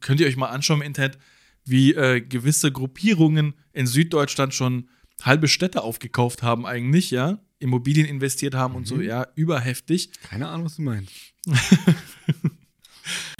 könnt 0.00 0.20
ihr 0.20 0.26
euch 0.26 0.36
mal 0.36 0.48
anschauen 0.48 0.80
im 0.80 0.86
Internet, 0.86 1.18
wie 1.64 1.94
äh, 1.94 2.20
gewisse 2.20 2.70
Gruppierungen 2.72 3.54
in 3.72 3.86
Süddeutschland 3.86 4.54
schon 4.54 4.88
halbe 5.22 5.48
Städte 5.48 5.82
aufgekauft 5.82 6.42
haben, 6.42 6.66
eigentlich, 6.66 7.10
ja. 7.10 7.38
Immobilien 7.60 8.06
investiert 8.06 8.54
haben 8.54 8.74
und 8.74 8.86
so, 8.86 8.96
Mhm. 8.96 9.02
ja, 9.02 9.26
überheftig. 9.36 10.10
Keine 10.22 10.48
Ahnung, 10.48 10.66
was 10.66 10.76
du 10.76 10.82
meinst. 10.82 11.12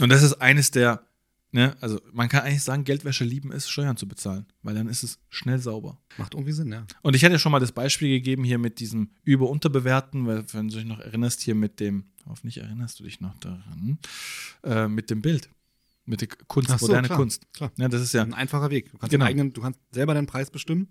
Und 0.00 0.08
das 0.10 0.22
ist 0.22 0.34
eines 0.34 0.70
der, 0.70 1.06
ne, 1.52 1.76
also 1.80 2.00
man 2.12 2.28
kann 2.28 2.42
eigentlich 2.42 2.62
sagen, 2.62 2.84
Geldwäsche 2.84 3.24
lieben 3.24 3.50
ist, 3.52 3.68
Steuern 3.70 3.96
zu 3.96 4.06
bezahlen, 4.08 4.46
weil 4.62 4.74
dann 4.74 4.88
ist 4.88 5.02
es 5.02 5.18
schnell 5.30 5.58
sauber. 5.58 5.98
Macht 6.18 6.34
irgendwie 6.34 6.52
Sinn, 6.52 6.70
ja. 6.72 6.86
Und 7.02 7.14
ich 7.16 7.24
hatte 7.24 7.32
ja 7.34 7.38
schon 7.38 7.52
mal 7.52 7.60
das 7.60 7.72
Beispiel 7.72 8.08
gegeben 8.08 8.44
hier 8.44 8.58
mit 8.58 8.78
diesem 8.80 9.10
Über-Unterbewerten, 9.24 10.26
weil 10.26 10.44
wenn 10.52 10.68
du 10.68 10.76
dich 10.76 10.84
noch 10.84 11.00
erinnerst, 11.00 11.40
hier 11.40 11.54
mit 11.54 11.80
dem, 11.80 12.04
hoffentlich 12.26 12.58
erinnerst 12.58 13.00
du 13.00 13.04
dich 13.04 13.20
noch 13.20 13.38
daran, 13.40 13.98
äh, 14.64 14.88
mit 14.88 15.10
dem 15.10 15.22
Bild. 15.22 15.48
Mit 16.06 16.20
der 16.20 16.28
Kunst, 16.48 16.70
so, 16.78 16.86
moderne 16.86 17.06
klar, 17.08 17.18
Kunst. 17.18 17.42
klar. 17.54 17.72
Ja, 17.76 17.88
das 17.88 18.02
ist 18.02 18.12
ja, 18.12 18.22
Ein 18.22 18.34
einfacher 18.34 18.70
Weg. 18.70 18.90
Du 18.92 18.98
kannst, 18.98 19.10
Genau. 19.10 19.24
eigenen, 19.24 19.52
du 19.52 19.62
kannst 19.62 19.80
selber 19.90 20.14
deinen 20.14 20.26
Preis 20.26 20.50
bestimmen. 20.50 20.88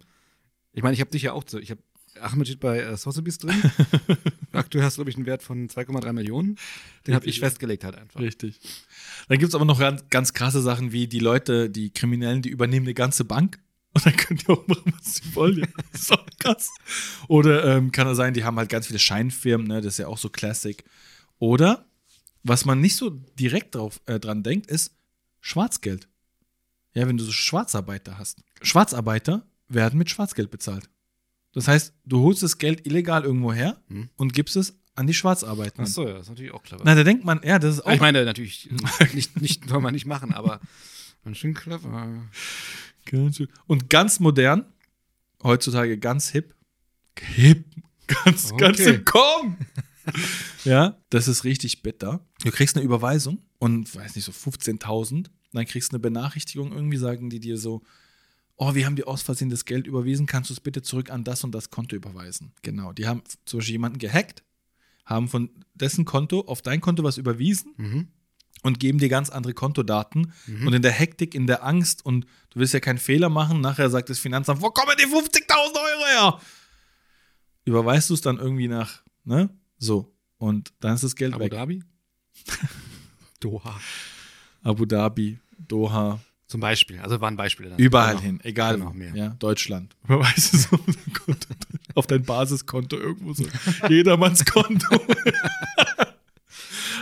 Ich 0.72 0.82
meine, 0.82 0.96
ich 0.96 1.02
habe 1.02 1.12
dich 1.12 1.22
ja 1.22 1.34
auch 1.34 1.44
so. 1.46 1.60
Ich 1.60 1.70
habe 1.72 1.82
Ahmed 2.20 2.60
bei 2.60 2.80
äh, 2.80 2.98
Sotheby's 2.98 3.38
drin. 3.38 3.56
Aktuell 4.52 4.84
hast 4.84 4.98
du, 4.98 5.00
glaube 5.00 5.10
ich, 5.12 5.16
einen 5.18 5.26
Wert 5.26 5.44
von 5.44 5.68
2,3 5.68 6.14
Millionen. 6.14 6.58
Den 7.08 7.16
habe 7.16 7.26
ich 7.26 7.40
festgelegt 7.40 7.84
halt 7.84 7.96
einfach. 7.96 8.20
richtig. 8.20 8.60
Dann 9.28 9.38
gibt 9.40 9.50
es 9.50 9.56
aber 9.56 9.66
noch 9.66 9.80
ganz, 9.80 10.04
ganz 10.10 10.34
krasse 10.34 10.62
Sachen 10.62 10.92
wie 10.92 11.08
die 11.08 11.20
Leute, 11.20 11.70
die 11.70 11.92
Kriminellen, 11.92 12.42
die 12.42 12.50
übernehmen 12.50 12.86
eine 12.86 12.94
ganze 12.94 13.26
Bank. 13.26 13.60
Und 13.96 14.06
dann 14.08 14.16
könnt 14.16 14.44
ihr 14.48 14.50
auch 14.56 14.66
machen, 14.68 14.92
was 14.98 15.16
sie 15.16 15.36
wollen. 15.36 15.60
Ja, 15.60 15.68
das 15.92 16.02
ist 16.02 16.12
auch 16.12 16.26
krass. 16.40 16.70
Oder 17.28 17.78
ähm, 17.78 17.92
kann 17.92 18.08
es 18.08 18.18
sein, 18.18 18.34
die 18.34 18.44
haben 18.44 18.58
halt 18.58 18.70
ganz 18.70 18.88
viele 18.88 18.98
Scheinfirmen, 19.00 19.68
ne? 19.68 19.82
das 19.82 19.94
ist 19.94 19.98
ja 20.00 20.08
auch 20.08 20.18
so 20.18 20.30
Classic. 20.30 20.84
Oder, 21.38 21.86
was 22.42 22.66
man 22.66 22.82
nicht 22.82 22.96
so 22.96 23.12
direkt 23.12 23.76
drauf, 23.76 24.02
äh, 24.08 24.20
dran 24.20 24.42
denkt, 24.42 24.66
ist 24.72 24.96
Schwarzgeld. 25.46 26.08
Ja, 26.94 27.06
wenn 27.08 27.18
du 27.18 27.24
so 27.26 27.32
Schwarzarbeiter 27.34 28.18
hast. 28.18 28.42
Schwarzarbeiter 28.62 29.46
werden 29.68 30.00
mit 30.00 30.10
Schwarzgeld 30.10 30.50
bezahlt. 30.52 30.90
Das 31.54 31.68
heißt, 31.68 31.94
du 32.06 32.22
holst 32.22 32.42
das 32.44 32.58
Geld 32.60 32.88
illegal 32.88 33.24
irgendwo 33.26 33.52
her 33.52 33.78
Hm. 33.90 34.10
und 34.16 34.34
gibst 34.34 34.56
es 34.56 34.80
an 34.96 35.06
die 35.06 35.14
Schwarzarbeiter. 35.14 35.82
Achso, 35.84 36.08
ja, 36.08 36.14
das 36.14 36.24
ist 36.24 36.30
natürlich 36.30 36.54
auch 36.54 36.64
clever. 36.64 36.84
Na, 36.86 36.96
da 36.96 37.04
denkt 37.04 37.26
man, 37.26 37.42
ja, 37.44 37.60
das 37.60 37.76
ist 37.76 37.82
auch 37.86 37.92
ich 37.92 38.00
meine, 38.00 38.24
natürlich, 38.24 38.70
nicht, 39.14 39.42
nicht 39.42 39.68
soll 39.68 39.82
man 39.82 39.94
nicht 39.94 40.06
machen, 40.06 40.34
aber 40.34 40.62
ganz 41.26 41.38
schön 41.38 41.54
clever. 41.54 42.08
Ganz 43.06 43.36
schön. 43.38 43.50
Und 43.68 43.90
ganz 43.90 44.20
modern, 44.22 44.66
heutzutage 45.44 45.98
ganz 45.98 46.30
hip. 46.30 46.56
Hip. 47.20 47.66
Ganz, 48.08 48.52
Okay. 48.52 48.62
ganz 48.66 48.80
im 48.80 49.04
Kommen. 49.06 49.58
ja, 50.66 50.98
das 51.10 51.28
ist 51.28 51.44
richtig 51.44 51.82
bitter. 51.84 52.26
Du 52.44 52.52
kriegst 52.52 52.76
eine 52.76 52.86
Überweisung 52.86 53.40
und, 53.60 53.94
weiß 53.96 54.16
nicht, 54.16 54.26
so 54.26 54.32
15.000. 54.32 55.28
Dann 55.54 55.66
kriegst 55.66 55.92
du 55.92 55.96
eine 55.96 56.00
Benachrichtigung. 56.02 56.72
Irgendwie 56.72 56.98
sagen 56.98 57.30
die 57.30 57.40
dir 57.40 57.58
so, 57.58 57.82
oh, 58.56 58.74
wir 58.76 58.86
haben 58.86 58.96
dir 58.96 59.08
aus 59.08 59.22
Versehen 59.22 59.50
das 59.50 59.66
Geld 59.66 59.88
überwiesen. 59.88 60.26
Kannst 60.26 60.50
du 60.50 60.54
es 60.54 60.60
bitte 60.60 60.82
zurück 60.82 61.10
an 61.12 61.24
das 61.24 61.44
und 61.44 61.52
das 61.54 61.70
Konto 61.70 61.96
überweisen? 61.96 62.54
Genau. 62.62 62.92
Die 62.94 63.08
haben 63.08 63.22
zum 63.46 63.60
Beispiel 63.60 63.74
jemanden 63.74 64.00
gehackt, 64.00 64.44
haben 65.06 65.28
von 65.28 65.50
dessen 65.74 66.06
Konto 66.06 66.42
auf 66.42 66.62
dein 66.62 66.82
Konto 66.82 67.04
was 67.04 67.18
überwiesen 67.18 67.74
Mhm. 67.78 68.08
und 68.64 68.80
geben 68.80 68.98
dir 69.00 69.10
ganz 69.10 69.30
andere 69.30 69.54
Kontodaten. 69.54 70.32
Mhm. 70.48 70.68
Und 70.68 70.74
in 70.74 70.82
der 70.82 70.92
Hektik, 70.92 71.36
in 71.36 71.46
der 71.48 71.64
Angst 71.64 72.06
und 72.06 72.26
du 72.52 72.60
willst 72.60 72.74
ja 72.74 72.80
keinen 72.80 73.00
Fehler 73.00 73.30
machen, 73.30 73.62
nachher 73.62 73.90
sagt 73.90 74.10
das 74.10 74.20
Finanzamt, 74.20 74.62
wo 74.62 74.70
kommen 74.70 74.96
die 75.00 75.06
50.000 75.06 75.76
Euro 75.76 76.06
her? 76.32 76.40
Überweist 77.66 78.10
du 78.10 78.14
es 78.16 78.22
dann 78.22 78.38
irgendwie 78.40 78.68
nach, 78.68 79.04
ne? 79.24 79.50
So. 79.84 80.10
Und 80.38 80.72
dann 80.80 80.96
ist 80.96 81.04
das 81.04 81.16
Geld 81.16 81.34
Abu 81.34 81.44
weg. 81.44 81.52
Dhabi? 81.52 81.84
Doha. 83.40 83.80
Abu 84.64 84.86
Dhabi, 84.86 85.40
Doha, 85.68 86.20
Zum 86.48 86.62
Beispiel. 86.62 87.00
Also 87.00 87.20
waren 87.20 87.36
Beispiele 87.36 87.70
dann. 87.72 87.80
überall 87.80 88.12
Genau. 88.14 88.22
hin, 88.24 88.40
egal 88.44 88.76
Genau, 88.78 88.90
wo. 88.92 88.94
mehr. 88.94 89.14
Ja, 89.16 89.30
Deutschland. 89.40 89.96
Es 90.38 90.72
auf 90.72 90.80
dein, 90.86 91.14
Konto, 91.14 91.48
auf 91.96 92.08
dein 92.08 92.24
Basiskonto 92.24 92.98
irgendwo 92.98 93.34
so. 93.34 93.46
Jedermanns 93.90 94.46
Konto. 94.46 94.88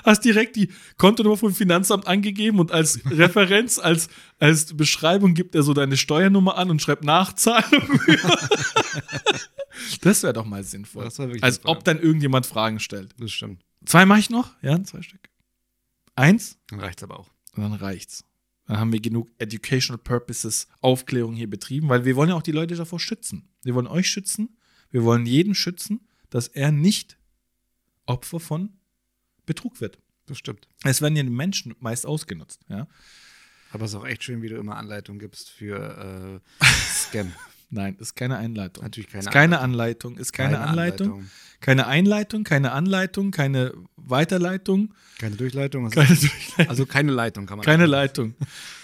Hast 0.04 0.26
direkt 0.26 0.56
die 0.56 0.70
Kontonummer 0.98 1.38
vom 1.38 1.54
Finanzamt 1.54 2.08
angegeben 2.08 2.60
und 2.60 2.72
als 2.72 3.00
Referenz, 3.10 3.80
als, 3.80 4.10
als 4.40 4.76
Beschreibung 4.76 5.34
gibt 5.34 5.56
er 5.56 5.64
so 5.64 5.74
deine 5.74 5.98
Steuernummer 5.98 6.58
an 6.58 6.70
und 6.70 6.82
schreibt 6.82 7.04
Nachzahlung. 7.04 8.00
das 10.02 10.24
wäre 10.24 10.34
doch 10.34 10.46
mal 10.46 10.64
sinnvoll. 10.64 11.04
Das 11.04 11.20
war 11.20 11.28
wirklich 11.28 11.44
Als 11.44 11.66
ob 11.66 11.84
dann 11.84 12.00
irgendjemand 12.00 12.46
Fragen 12.46 12.80
stellt. 12.80 13.14
Das 13.20 13.32
stimmt. 13.32 13.64
Zwei 13.86 14.06
mache 14.06 14.20
ich 14.20 14.30
noch? 14.30 14.52
Ja, 14.62 14.82
zwei 14.84 15.02
Stück. 15.02 15.30
Eins, 16.16 16.58
Dann 16.68 16.80
reicht's 16.80 17.04
aber 17.04 17.20
auch. 17.20 17.30
und 17.56 17.64
dann 17.64 17.74
reicht's. 17.74 18.26
Dann 18.68 18.80
haben 18.80 18.94
wir 18.94 19.02
genug 19.02 19.30
Educational 19.38 19.98
Purposes, 19.98 20.68
Aufklärung 20.82 21.36
hier 21.36 21.50
betrieben, 21.50 21.90
weil 21.90 22.06
wir 22.06 22.16
wollen 22.16 22.30
ja 22.30 22.36
auch 22.36 22.44
die 22.44 22.52
Leute 22.52 22.76
davor 22.76 23.00
schützen. 23.00 23.50
Wir 23.64 23.76
wollen 23.76 23.88
euch 23.88 24.08
schützen, 24.08 24.58
wir 24.92 25.04
wollen 25.04 25.26
jeden 25.26 25.56
schützen, 25.56 26.08
dass 26.30 26.48
er 26.48 26.72
nicht 26.72 27.18
Opfer 28.06 28.40
von 28.40 28.74
Betrug 29.46 29.82
wird. 29.82 29.98
Das 30.28 30.38
stimmt. 30.38 30.68
Es 30.84 31.02
werden 31.02 31.16
ja 31.16 31.24
die 31.24 31.30
Menschen 31.30 31.76
meist 31.80 32.06
ausgenutzt. 32.06 32.62
Ja? 32.70 32.88
Aber 33.72 33.86
es 33.86 33.92
ist 33.92 33.96
auch 33.98 34.06
echt 34.06 34.24
schön, 34.24 34.42
wie 34.42 34.50
du 34.50 34.58
immer 34.58 34.76
Anleitungen 34.78 35.20
gibst 35.20 35.50
für 35.50 36.42
äh, 36.62 36.66
Scam. 36.94 37.32
Nein, 37.74 37.96
ist 38.00 38.16
keine 38.16 38.36
Einleitung. 38.38 38.84
Natürlich 38.84 39.10
keine 39.10 39.24
ist 39.24 39.32
keine 39.32 39.60
Anleitung. 39.60 40.18
Ist 40.18 40.34
keine, 40.34 40.60
Anleitung. 40.60 41.30
Keine 41.62 41.88
Einleitung, 41.88 42.44
keine 42.44 42.72
Anleitung, 42.74 43.32
keine 43.32 43.74
Weiterleitung, 43.96 44.94
Keine 45.20 45.38
Durchleitung. 45.38 45.86
also- 45.86 45.96
keine, 45.96 46.08
Durchleitung, 46.20 46.68
Also 46.70 46.86
keine 46.86 47.12
Leitung 47.14 47.46
kann 47.46 47.58
man 47.60 47.66
keine 47.66 47.84
sagen. 47.84 47.92
Leitung. 47.92 48.36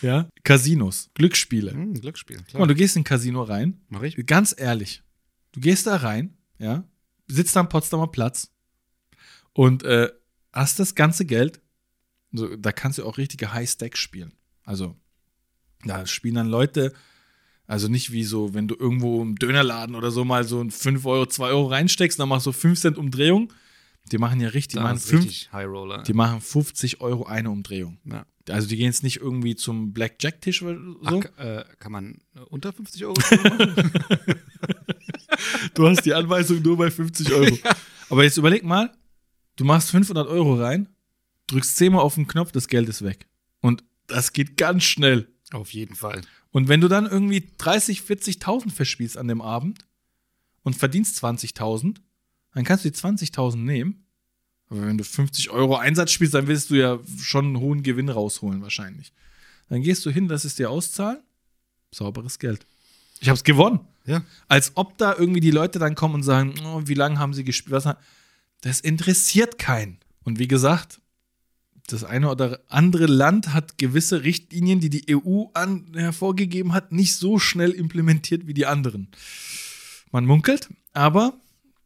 Ja? 0.01 0.29
Casinos, 0.43 1.09
Glücksspiele. 1.15 1.71
Hm, 1.71 1.95
Glücksspiel, 1.95 2.37
Guck 2.37 2.47
klar. 2.47 2.59
mal, 2.61 2.67
du 2.67 2.75
gehst 2.75 2.95
in 2.95 3.01
ein 3.01 3.03
Casino 3.03 3.43
rein, 3.43 3.81
Mach 3.89 4.03
ich? 4.03 4.25
ganz 4.25 4.55
ehrlich, 4.57 5.03
du 5.51 5.59
gehst 5.59 5.85
da 5.87 5.97
rein, 5.97 6.37
ja, 6.57 6.85
sitzt 7.27 7.57
am 7.57 7.67
Potsdamer 7.67 8.07
Platz 8.07 8.51
und 9.53 9.83
äh, 9.83 10.09
hast 10.57 10.79
das 10.79 10.95
ganze 10.95 11.25
Geld, 11.25 11.61
so, 12.31 12.55
da 12.55 12.71
kannst 12.71 12.97
du 12.97 13.05
auch 13.05 13.17
richtige 13.17 13.53
High-Stack 13.53 13.97
spielen. 13.97 14.33
Also, 14.63 14.95
da 15.85 16.05
spielen 16.05 16.35
dann 16.35 16.47
Leute, 16.47 16.93
also 17.67 17.87
nicht 17.87 18.11
wie 18.11 18.23
so, 18.23 18.53
wenn 18.53 18.67
du 18.67 18.75
irgendwo 18.75 19.21
im 19.21 19.35
Dönerladen 19.35 19.95
oder 19.95 20.11
so 20.11 20.25
mal 20.25 20.43
so 20.43 20.61
ein 20.61 20.71
5 20.71 21.05
Euro, 21.05 21.25
2 21.25 21.47
Euro 21.49 21.67
reinsteckst, 21.67 22.19
dann 22.19 22.29
machst 22.29 22.45
du 22.47 22.51
5 22.51 22.79
Cent 22.79 22.97
Umdrehung. 22.97 23.53
Die 24.11 24.17
machen 24.17 24.39
ja 24.39 24.47
richtig, 24.49 24.77
die 24.77 24.83
machen, 24.83 24.95
ist 24.95 25.09
fünf, 25.09 25.25
richtig 25.25 25.51
High 25.51 25.67
Roller. 25.67 26.01
die 26.03 26.13
machen 26.13 26.39
50 26.39 27.01
Euro 27.01 27.25
eine 27.25 27.49
Umdrehung. 27.49 27.99
ja. 28.05 28.25
Also 28.49 28.69
die 28.69 28.77
gehen 28.77 28.85
jetzt 28.85 29.03
nicht 29.03 29.17
irgendwie 29.17 29.57
zum 29.57 29.91
Blackjack-Tisch 29.91 30.63
oder 30.63 30.79
Ach, 31.03 31.11
so. 31.11 31.21
äh, 31.43 31.65
kann 31.79 31.91
man 31.91 32.21
unter 32.49 32.71
50 32.71 33.03
Euro 33.05 33.13
machen? 33.19 33.83
Du 35.73 35.87
hast 35.87 36.03
die 36.05 36.13
Anweisung 36.13 36.61
nur 36.61 36.77
bei 36.77 36.89
50 36.89 37.31
Euro. 37.33 37.57
Aber 38.09 38.23
jetzt 38.23 38.37
überleg 38.37 38.63
mal, 38.63 38.91
du 39.57 39.65
machst 39.65 39.91
500 39.91 40.27
Euro 40.27 40.55
rein, 40.55 40.87
drückst 41.47 41.75
zehnmal 41.75 42.01
auf 42.01 42.15
den 42.15 42.27
Knopf, 42.27 42.51
das 42.51 42.67
Geld 42.67 42.87
ist 42.89 43.03
weg. 43.03 43.27
Und 43.61 43.83
das 44.07 44.31
geht 44.33 44.57
ganz 44.57 44.83
schnell. 44.83 45.27
Auf 45.51 45.71
jeden 45.73 45.95
Fall. 45.95 46.21
Und 46.51 46.67
wenn 46.67 46.81
du 46.81 46.87
dann 46.87 47.05
irgendwie 47.05 47.51
30, 47.57 48.01
40.000 48.01 48.71
verspielst 48.71 49.17
an 49.17 49.27
dem 49.27 49.41
Abend 49.41 49.85
und 50.63 50.75
verdienst 50.75 51.23
20.000, 51.23 51.97
dann 52.53 52.63
kannst 52.63 52.83
du 52.85 52.89
die 52.91 52.97
20.000 52.97 53.57
nehmen. 53.57 54.05
Aber 54.69 54.85
wenn 54.85 54.97
du 54.97 55.03
50 55.03 55.49
Euro 55.51 55.77
Einsatz 55.77 56.11
spielst, 56.11 56.33
dann 56.33 56.47
willst 56.47 56.69
du 56.69 56.75
ja 56.75 56.99
schon 57.21 57.45
einen 57.45 57.59
hohen 57.59 57.83
Gewinn 57.83 58.09
rausholen 58.09 58.61
wahrscheinlich. 58.61 59.13
Dann 59.69 59.81
gehst 59.81 60.05
du 60.05 60.09
hin, 60.09 60.27
lass 60.27 60.43
es 60.43 60.55
dir 60.55 60.69
auszahlen, 60.69 61.19
sauberes 61.91 62.39
Geld. 62.39 62.65
Ich 63.19 63.29
habe 63.29 63.37
es 63.37 63.43
gewonnen. 63.43 63.79
Ja. 64.05 64.23
Als 64.47 64.71
ob 64.75 64.97
da 64.97 65.15
irgendwie 65.17 65.39
die 65.39 65.51
Leute 65.51 65.79
dann 65.79 65.95
kommen 65.95 66.15
und 66.15 66.23
sagen, 66.23 66.53
oh, 66.65 66.81
wie 66.85 66.93
lange 66.93 67.19
haben 67.19 67.33
sie 67.33 67.43
gespielt? 67.43 67.71
Was, 67.71 67.85
ha- 67.85 67.97
das 68.61 68.79
interessiert 68.79 69.57
keinen. 69.57 69.99
Und 70.23 70.39
wie 70.39 70.47
gesagt, 70.47 71.01
das 71.87 72.03
eine 72.03 72.29
oder 72.29 72.59
andere 72.67 73.05
Land 73.05 73.53
hat 73.53 73.77
gewisse 73.77 74.23
Richtlinien, 74.23 74.79
die 74.79 74.89
die 74.89 75.15
EU 75.15 75.45
an, 75.53 75.91
hervorgegeben 75.93 76.73
hat, 76.73 76.91
nicht 76.91 77.15
so 77.15 77.39
schnell 77.39 77.71
implementiert 77.71 78.45
wie 78.45 78.53
die 78.53 78.65
anderen. 78.65 79.09
Man 80.11 80.25
munkelt, 80.25 80.69
aber 80.93 81.39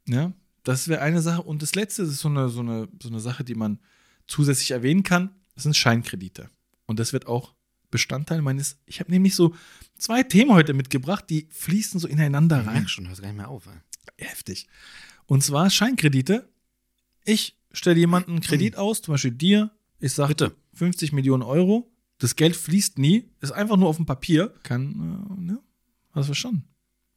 ja, 0.08 0.34
das 0.64 0.88
wäre 0.88 1.02
eine 1.02 1.22
Sache. 1.22 1.44
Und 1.44 1.62
das 1.62 1.76
letzte 1.76 2.04
ist 2.04 2.18
so 2.18 2.30
eine, 2.30 2.50
so, 2.50 2.62
eine, 2.62 2.88
so 3.02 3.10
eine 3.10 3.20
Sache, 3.20 3.44
die 3.44 3.56
man 3.56 3.80
zusätzlich 4.28 4.72
erwähnen 4.72 5.04
kann, 5.04 5.30
das 5.54 5.64
sind 5.64 5.76
Scheinkredite. 5.76 6.50
Und 6.86 7.00
das 7.00 7.14
wird 7.14 7.28
auch 7.28 7.54
Bestandteil 7.92 8.42
meines. 8.42 8.78
Ich 8.86 9.00
habe 9.00 9.12
nämlich 9.12 9.36
so 9.36 9.54
zwei 9.98 10.24
Themen 10.24 10.52
heute 10.52 10.74
mitgebracht, 10.74 11.26
die 11.30 11.48
fließen 11.52 12.00
so 12.00 12.08
ineinander 12.08 12.66
rein 12.66 12.74
merk 12.74 12.90
schon, 12.90 13.08
hörst 13.08 13.22
gar 13.22 13.28
nicht 13.28 13.38
mehr 13.38 13.50
auf. 13.50 13.68
Ey. 13.68 14.26
heftig. 14.26 14.68
Und 15.26 15.44
zwar 15.44 15.70
Scheinkredite. 15.70 16.48
Ich 17.26 17.58
stelle 17.72 18.00
jemanden 18.00 18.32
einen 18.32 18.42
Kredit 18.42 18.76
aus, 18.78 19.02
zum 19.02 19.14
Beispiel 19.14 19.32
dir. 19.32 19.72
Ich 20.00 20.14
sage 20.14 20.30
Bitte. 20.30 20.56
50 20.74 21.12
Millionen 21.14 21.44
Euro. 21.44 21.92
Das 22.18 22.36
Geld 22.36 22.56
fließt 22.56 23.00
nie, 23.00 23.30
ist 23.40 23.52
einfach 23.52 23.78
nur 23.78 23.90
auf 23.90 23.96
dem 23.98 24.06
Papier. 24.06 24.54
Kann, 24.64 25.28
äh, 25.38 25.42
ne? 25.42 25.60
Hast 26.12 26.26
du 26.26 26.34
verstanden? 26.34 26.66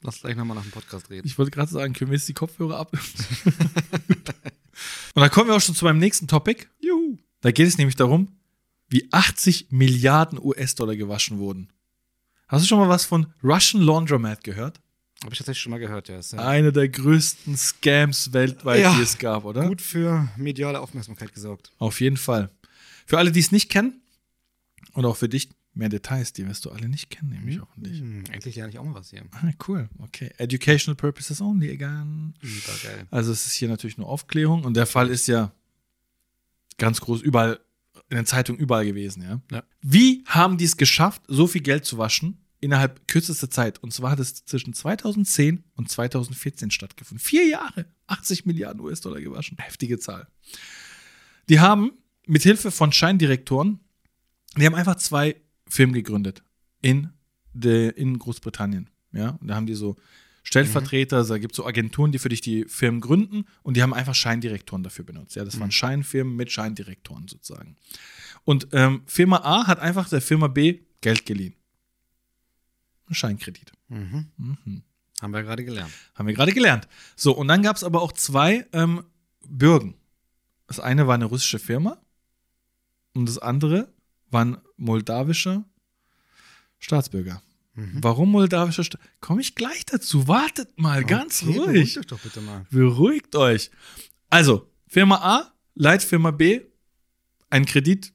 Lass 0.03 0.21
gleich 0.21 0.37
nochmal 0.37 0.57
nach 0.57 0.65
dem 0.65 0.71
Podcast 0.71 1.11
reden. 1.11 1.27
Ich 1.27 1.39
wollte 1.39 1.51
gerade 1.51 1.71
sagen, 1.71 1.95
können 1.95 2.11
wir 2.11 2.17
jetzt 2.17 2.29
die 2.29 2.35
Kopfhörer 2.35 2.79
ab? 2.79 2.93
Und 5.15 5.21
dann 5.21 5.31
kommen 5.31 5.49
wir 5.49 5.57
auch 5.57 5.61
schon 5.61 5.75
zu 5.75 5.85
meinem 5.85 5.99
nächsten 5.99 6.27
Topic. 6.27 6.67
Juhu. 6.81 7.19
Da 7.41 7.51
geht 7.53 7.67
es 7.67 7.79
nämlich 7.79 7.97
darum, 7.97 8.29
wie 8.89 9.09
80 9.13 9.69
Milliarden 9.71 10.39
US-Dollar 10.43 10.97
gewaschen 10.97 11.39
wurden. 11.39 11.71
Hast 12.49 12.65
du 12.65 12.69
schon 12.69 12.79
mal 12.79 12.89
was 12.89 13.05
von 13.05 13.33
Russian 13.43 13.83
Laundromat 13.83 14.45
gehört? 14.45 14.81
Habe 15.25 15.33
ich 15.33 15.39
tatsächlich 15.39 15.63
schon 15.63 15.71
mal 15.71 15.79
gehört, 15.79 16.09
ja. 16.09 16.21
Ja 16.21 16.39
Einer 16.47 16.71
der 16.71 16.89
größten 16.89 17.57
Scams 17.57 18.33
weltweit, 18.33 18.81
Ja. 18.83 18.95
die 18.95 19.03
es 19.03 19.17
gab, 19.19 19.45
oder? 19.45 19.67
gut 19.67 19.81
für 19.81 20.29
mediale 20.37 20.81
Aufmerksamkeit 20.81 21.33
gesorgt. 21.33 21.73
Auf 21.79 22.01
jeden 22.01 22.17
Fall. 22.19 22.51
Für 23.07 23.19
alle, 23.19 23.33
die 23.33 23.41
es 23.41 23.51
nicht 23.53 23.71
kennen 23.71 24.01
und 24.93 25.05
auch 25.05 25.17
für 25.17 25.29
dich 25.29 25.49
mehr 25.73 25.89
Details, 25.89 26.33
die 26.33 26.47
wirst 26.47 26.65
du 26.67 26.71
alle 26.71 26.89
nicht 26.89 27.11
kennen, 27.11 27.31
nämlich 27.31 27.61
hoffentlich. 27.61 27.99
Hm, 27.99 28.25
endlich 28.31 28.55
lerne 28.55 28.71
ich 28.71 28.79
auch 28.79 28.85
mal 28.85 28.95
was 28.95 29.11
hier. 29.11 29.23
Ah, 29.33 29.51
cool. 29.67 29.89
Okay. 29.99 30.31
Educational 30.39 30.95
purposes 30.95 31.41
only 31.41 31.71
again. 31.71 32.35
Übergeil. 32.41 33.07
Also 33.11 33.33
es 33.33 33.47
ist 33.47 33.55
hier 33.55 33.69
natürlich 33.69 33.99
nur 33.99 34.07
Aufklärung 34.09 34.65
und 34.65 34.75
der 34.77 34.87
Fall 34.87 35.09
ist 35.09 35.27
ja 35.27 35.53
ganz 36.79 37.01
groß 37.01 37.23
überall 37.23 37.61
in 38.11 38.17
den 38.17 38.27
Zeitungen 38.27 38.61
überall 38.61 38.85
gewesen, 38.85 39.23
ja. 39.23 39.41
Ja. 39.51 39.65
Wie 39.81 40.23
haben 40.27 40.59
die 40.59 40.65
es 40.67 40.77
geschafft, 40.77 41.23
so 41.29 41.47
viel 41.47 41.63
Geld 41.63 41.85
zu 41.87 41.97
waschen 41.99 42.39
innerhalb 42.61 43.07
kürzester 43.09 43.51
Zeit? 43.51 43.83
Und 43.83 43.93
zwar 43.93 44.13
hat 44.13 44.21
es 44.21 44.45
zwischen 44.45 44.75
2010 44.75 45.65
und 45.75 45.91
2014 45.91 46.71
stattgefunden. 46.71 47.25
Vier 47.25 47.47
Jahre, 47.47 47.87
80 48.07 48.47
Milliarden 48.47 48.81
US-Dollar 48.81 49.21
gewaschen. 49.21 49.59
Heftige 49.59 49.99
Zahl. 49.99 50.29
Die 51.49 51.61
haben 51.61 51.93
mit 52.27 52.43
Hilfe 52.43 52.71
von 52.71 52.93
Scheindirektoren, 52.93 53.81
die 54.57 54.67
haben 54.67 54.75
einfach 54.75 54.97
zwei 54.97 55.37
Firmen 55.69 55.95
gegründet 55.95 56.43
in, 56.81 57.11
de, 57.53 57.91
in 57.91 58.19
Großbritannien. 58.19 58.91
Ja, 59.13 59.31
und 59.41 59.49
da 59.49 59.55
haben 59.55 59.67
die 59.67 59.75
so 59.75 59.97
Stellvertreter, 60.43 61.17
also 61.17 61.35
da 61.35 61.39
gibt 61.39 61.53
es 61.53 61.57
so 61.57 61.67
Agenturen, 61.67 62.13
die 62.13 62.19
für 62.19 62.29
dich 62.29 62.43
die 62.43 62.65
Firmen 62.67 63.01
gründen 63.01 63.45
und 63.63 63.77
die 63.77 63.83
haben 63.83 63.95
einfach 63.95 64.15
Scheindirektoren 64.15 64.83
dafür 64.83 65.05
benutzt. 65.05 65.37
Ja, 65.37 65.45
das 65.45 65.59
waren 65.59 65.71
Scheinfirmen 65.71 66.37
mit 66.37 66.53
Scheindirektoren 66.53 67.29
sozusagen. 67.29 67.77
Und 68.45 68.69
ähm, 68.73 69.03
Firma 69.07 69.39
A 69.39 69.67
hat 69.67 69.79
einfach 69.79 70.09
der 70.09 70.21
Firma 70.21 70.49
B 70.49 70.81
Geld 71.01 71.25
geliehen. 71.25 71.55
Ein 73.09 73.15
Scheinkredit. 73.15 73.73
Mhm. 73.89 74.27
Mhm. 74.37 74.83
Haben 75.21 75.33
wir 75.33 75.43
gerade 75.43 75.65
gelernt. 75.65 75.93
Haben 76.15 76.27
wir 76.27 76.35
gerade 76.35 76.53
gelernt. 76.53 76.89
So, 77.17 77.33
und 77.37 77.49
dann 77.49 77.63
gab 77.63 77.77
es 77.77 77.85
aber 77.85 78.03
auch 78.03 78.13
zwei 78.13 78.67
ähm, 78.73 79.05
Bürgen. 79.47 79.95
Das 80.67 80.81
eine 80.81 81.07
war 81.07 81.15
eine 81.15 81.27
russische 81.27 81.59
Firma 81.59 81.99
und 83.15 83.27
das 83.29 83.39
andere 83.39 83.93
war 84.31 84.45
ein 84.45 84.59
moldawischer 84.77 85.65
Staatsbürger. 86.79 87.43
Mhm. 87.75 87.99
Warum 88.03 88.31
moldawischer 88.31 88.85
Staat? 88.85 89.01
Komme 89.21 89.41
ich 89.41 89.55
gleich 89.55 89.85
dazu. 89.87 90.29
Wartet 90.29 90.79
mal, 90.79 91.05
ganz 91.05 91.43
Okay, 91.43 91.59
ruhig. 91.59 91.67
beruhigt 91.67 91.99
euch 91.99 92.07
doch 92.07 92.21
bitte 92.21 92.41
mal. 92.41 92.67
Beruhigt 92.71 93.37
euch. 93.37 93.71
Also, 94.31 94.71
Firma 94.89 95.17
A 95.17 95.53
leiht 95.75 96.03
Firma 96.03 96.31
B 96.31 96.61
einen 97.51 97.67
Kredit. 97.67 98.13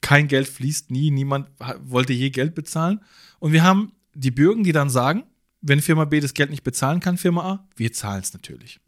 Kein 0.00 0.28
Geld 0.28 0.48
fließt 0.48 0.90
nie. 0.90 1.10
Niemand 1.10 1.48
wollte 1.80 2.12
je 2.12 2.30
Geld 2.30 2.54
bezahlen. 2.54 3.00
Und 3.38 3.52
wir 3.52 3.62
haben 3.62 3.92
die 4.14 4.30
Bürger, 4.30 4.62
die 4.62 4.72
dann 4.72 4.90
sagen, 4.90 5.24
wenn 5.60 5.80
Firma 5.80 6.04
B 6.04 6.20
das 6.20 6.34
Geld 6.34 6.50
nicht 6.50 6.64
bezahlen 6.64 7.00
kann, 7.00 7.18
Firma 7.18 7.42
A, 7.42 7.68
wir 7.76 7.92
zahlen 7.92 8.22
es 8.22 8.32
natürlich. 8.32 8.80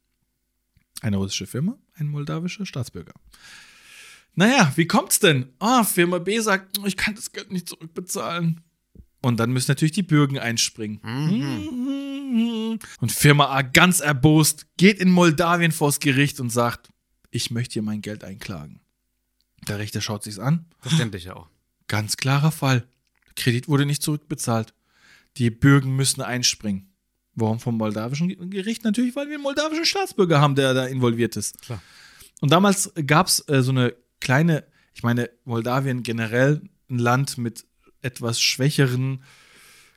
Eine 1.00 1.16
russische 1.16 1.46
Firma, 1.46 1.76
ein 1.94 2.08
moldawischer 2.08 2.66
Staatsbürger. 2.66 3.12
Naja, 4.34 4.72
wie 4.76 4.86
kommt's 4.86 5.18
denn? 5.18 5.52
Ah, 5.58 5.84
Firma 5.84 6.18
B 6.18 6.38
sagt, 6.40 6.78
ich 6.86 6.96
kann 6.96 7.14
das 7.14 7.32
Geld 7.32 7.52
nicht 7.52 7.68
zurückbezahlen. 7.68 8.62
Und 9.20 9.38
dann 9.38 9.52
müssen 9.52 9.70
natürlich 9.70 9.92
die 9.92 10.02
Bürger 10.02 10.42
einspringen. 10.42 11.00
Mhm. 11.02 12.78
Und 13.00 13.12
Firma 13.12 13.46
A 13.50 13.62
ganz 13.62 14.00
erbost 14.00 14.66
geht 14.76 14.98
in 14.98 15.10
Moldawien 15.10 15.72
vors 15.72 16.00
Gericht 16.00 16.40
und 16.40 16.50
sagt, 16.50 16.88
ich 17.30 17.50
möchte 17.50 17.74
hier 17.74 17.82
mein 17.82 18.02
Geld 18.02 18.24
einklagen. 18.24 18.80
Der 19.68 19.78
Richter 19.78 20.00
schaut 20.00 20.24
sich's 20.24 20.38
an. 20.38 20.66
Verständlich 20.80 21.24
ja 21.24 21.36
auch. 21.36 21.48
Ganz 21.86 22.16
klarer 22.16 22.50
Fall. 22.50 22.86
Kredit 23.36 23.68
wurde 23.68 23.86
nicht 23.86 24.02
zurückbezahlt. 24.02 24.74
Die 25.38 25.50
Bürger 25.50 25.86
müssen 25.86 26.20
einspringen. 26.22 26.88
Warum 27.34 27.58
vom 27.60 27.76
moldawischen 27.78 28.50
Gericht? 28.50 28.84
Natürlich, 28.84 29.16
weil 29.16 29.28
wir 29.28 29.34
einen 29.34 29.42
moldawischen 29.42 29.86
Staatsbürger 29.86 30.40
haben, 30.40 30.54
der 30.54 30.74
da 30.74 30.86
involviert 30.86 31.36
ist. 31.36 31.60
Klar. 31.62 31.82
Und 32.40 32.52
damals 32.52 32.92
gab 33.06 33.28
es 33.28 33.40
äh, 33.48 33.62
so 33.62 33.70
eine 33.70 33.94
kleine, 34.20 34.64
ich 34.92 35.02
meine, 35.02 35.30
Moldawien 35.44 36.02
generell 36.02 36.60
ein 36.90 36.98
Land 36.98 37.38
mit 37.38 37.64
etwas 38.02 38.40
schwächeren 38.40 39.22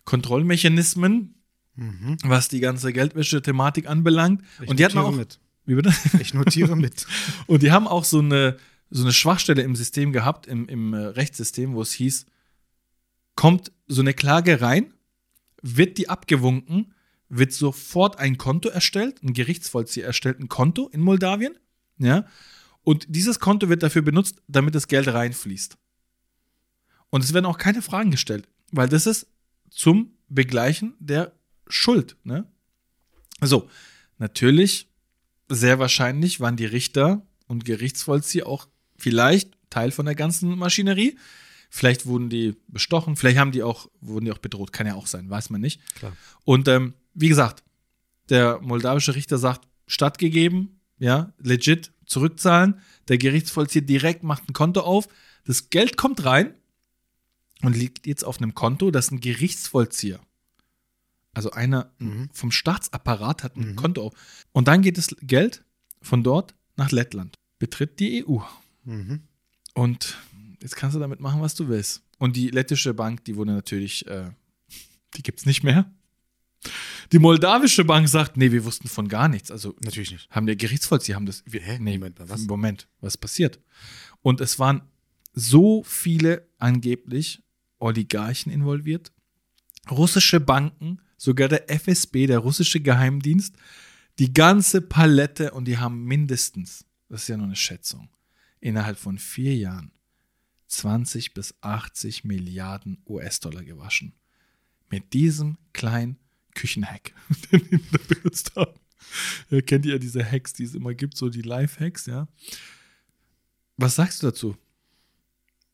Kontrollmechanismen, 0.05 1.31
Mhm. 1.77 2.15
was 2.23 2.47
die 2.47 2.61
ganze 2.61 2.93
Geldwäsche-Thematik 2.93 3.89
anbelangt. 3.89 4.41
Ich 4.61 4.69
und 4.69 4.79
die 4.79 4.85
hatten 4.85 4.95
notiere 4.95 5.13
auch. 5.13 5.17
mit. 5.17 5.39
Wie 5.65 5.75
bitte? 5.75 5.93
Ich 6.21 6.33
notiere 6.33 6.75
mit. 6.77 7.05
Und 7.47 7.63
die 7.63 7.71
haben 7.73 7.85
auch 7.85 8.05
so 8.05 8.19
eine, 8.19 8.55
so 8.91 9.03
eine 9.03 9.11
Schwachstelle 9.11 9.61
im 9.61 9.75
System 9.75 10.13
gehabt, 10.13 10.47
im, 10.47 10.69
im 10.69 10.93
äh, 10.93 10.97
Rechtssystem, 10.99 11.73
wo 11.73 11.81
es 11.81 11.91
hieß, 11.91 12.27
kommt 13.35 13.73
so 13.87 13.99
eine 13.99 14.13
Klage 14.13 14.61
rein, 14.61 14.93
wird 15.65 15.97
die 15.97 16.09
abgewunken, 16.09 16.93
wird 17.27 17.53
sofort 17.53 18.19
ein 18.19 18.37
Konto 18.37 18.69
erstellt, 18.69 19.23
ein 19.23 19.33
Gerichtsvollzieher 19.33 20.05
erstellt 20.05 20.39
ein 20.39 20.47
Konto 20.47 20.87
in 20.89 21.01
Moldawien, 21.01 21.57
ja, 21.97 22.25
und 22.83 23.07
dieses 23.09 23.39
Konto 23.39 23.67
wird 23.67 23.81
dafür 23.81 24.03
benutzt, 24.03 24.43
damit 24.47 24.75
das 24.75 24.87
Geld 24.87 25.07
reinfließt. 25.07 25.75
Und 27.09 27.23
es 27.23 27.33
werden 27.33 27.47
auch 27.47 27.57
keine 27.57 27.81
Fragen 27.81 28.11
gestellt, 28.11 28.47
weil 28.71 28.87
das 28.87 29.07
ist 29.07 29.27
zum 29.71 30.11
Begleichen 30.29 30.93
der 30.99 31.33
schuld. 31.67 32.15
Ne? 32.23 32.45
So, 33.41 33.69
natürlich, 34.19 34.87
sehr 35.49 35.79
wahrscheinlich 35.79 36.39
waren 36.39 36.57
die 36.57 36.65
Richter 36.65 37.25
und 37.47 37.65
Gerichtsvollzieher 37.65 38.47
auch 38.47 38.67
vielleicht 38.97 39.51
Teil 39.71 39.91
von 39.91 40.05
der 40.05 40.15
ganzen 40.15 40.55
Maschinerie. 40.57 41.17
Vielleicht 41.77 42.05
wurden 42.05 42.29
die 42.29 42.55
bestochen, 42.69 43.17
vielleicht 43.17 43.37
haben 43.37 43.51
die 43.51 43.61
auch, 43.61 43.89
wurden 43.99 44.23
die 44.23 44.31
auch 44.31 44.37
bedroht, 44.37 44.71
kann 44.71 44.87
ja 44.87 44.95
auch 44.95 45.07
sein, 45.07 45.29
weiß 45.29 45.49
man 45.49 45.59
nicht. 45.59 45.81
Klar. 45.95 46.15
Und 46.45 46.69
ähm, 46.69 46.93
wie 47.13 47.27
gesagt, 47.27 47.63
der 48.29 48.61
moldawische 48.61 49.13
Richter 49.13 49.37
sagt, 49.37 49.67
stattgegeben, 49.85 50.79
ja, 50.99 51.33
legit, 51.37 51.91
zurückzahlen. 52.05 52.79
Der 53.09 53.17
Gerichtsvollzieher 53.17 53.81
direkt 53.81 54.23
macht 54.23 54.47
ein 54.47 54.53
Konto 54.53 54.79
auf. 54.79 55.09
Das 55.43 55.69
Geld 55.69 55.97
kommt 55.97 56.23
rein 56.23 56.53
und 57.61 57.75
liegt 57.75 58.07
jetzt 58.07 58.23
auf 58.23 58.37
einem 58.37 58.55
Konto, 58.55 58.89
das 58.89 59.11
ein 59.11 59.19
Gerichtsvollzieher, 59.19 60.21
also 61.33 61.51
einer 61.51 61.91
Mhm. 61.99 62.29
vom 62.31 62.51
Staatsapparat 62.51 63.43
hat 63.43 63.57
ein 63.57 63.71
Mhm. 63.71 63.75
Konto 63.75 64.01
auf. 64.01 64.13
Und 64.53 64.69
dann 64.69 64.81
geht 64.81 64.97
das 64.97 65.13
Geld 65.23 65.65
von 66.01 66.23
dort 66.23 66.55
nach 66.77 66.91
Lettland, 66.93 67.37
betritt 67.59 67.99
die 67.99 68.23
EU. 68.25 68.39
Mhm. 68.85 69.23
Und 69.73 70.17
jetzt 70.65 70.75
kannst 70.75 70.95
du 70.95 70.99
damit 70.99 71.19
machen, 71.19 71.41
was 71.41 71.53
du 71.53 71.67
willst. 71.67 72.01
Und 72.17 72.35
die 72.35 72.49
lettische 72.49 72.95
Bank, 72.95 73.23
die 73.25 73.35
wurde 73.35 73.51
natürlich, 73.53 74.05
äh, 74.07 74.31
die 75.15 75.21
gibt 75.21 75.39
es 75.39 75.45
nicht 75.45 75.63
mehr. 75.63 75.93
Die 77.11 77.19
moldawische 77.19 77.85
Bank 77.85 78.09
sagt, 78.09 78.35
nee, 78.35 78.51
wir 78.51 78.65
wussten 78.65 78.87
von 78.87 79.07
gar 79.07 79.27
nichts. 79.27 79.51
Also 79.51 79.75
Natürlich 79.83 80.11
nicht. 80.11 80.29
haben 80.31 80.47
der 80.47 80.55
Gerichtsvollzieher 80.55 81.15
haben 81.15 81.27
das. 81.27 81.43
Wir, 81.45 81.61
Hä? 81.61 81.77
Nee, 81.79 81.99
Moment 81.99 82.19
was? 82.19 82.41
Moment, 82.47 82.87
was 82.99 83.15
passiert? 83.15 83.59
Und 84.23 84.41
es 84.41 84.57
waren 84.57 84.81
so 85.33 85.83
viele 85.83 86.47
angeblich 86.57 87.43
Oligarchen 87.77 88.51
involviert, 88.51 89.11
russische 89.91 90.39
Banken, 90.39 90.99
sogar 91.15 91.47
der 91.47 91.69
FSB, 91.69 92.25
der 92.25 92.39
russische 92.39 92.79
Geheimdienst, 92.79 93.55
die 94.17 94.33
ganze 94.33 94.81
Palette 94.81 95.51
und 95.51 95.65
die 95.65 95.77
haben 95.77 96.05
mindestens, 96.05 96.85
das 97.07 97.23
ist 97.23 97.27
ja 97.27 97.37
nur 97.37 97.45
eine 97.45 97.55
Schätzung, 97.55 98.09
innerhalb 98.61 98.97
von 98.97 99.19
vier 99.19 99.55
Jahren 99.55 99.91
20 100.67 101.33
bis 101.33 101.55
80 101.61 102.23
Milliarden 102.23 103.01
US-Dollar 103.07 103.63
gewaschen. 103.63 104.13
Mit 104.89 105.13
diesem 105.13 105.57
kleinen 105.73 106.17
Küchenhack, 106.53 107.13
den 107.51 107.67
die 107.69 107.81
da 107.91 107.99
benutzt 108.07 108.55
haben. 108.55 108.79
Ja, 109.49 109.61
kennt 109.61 109.85
ihr 109.85 109.93
ja 109.93 109.97
diese 109.99 110.23
Hacks, 110.23 110.53
die 110.53 110.63
es 110.63 110.73
immer 110.73 110.93
gibt, 110.93 111.15
so 111.17 111.29
die 111.29 111.41
Live-Hacks, 111.41 112.07
ja? 112.07 112.27
Was 113.77 113.95
sagst 113.95 114.23
du 114.23 114.27
dazu? 114.27 114.57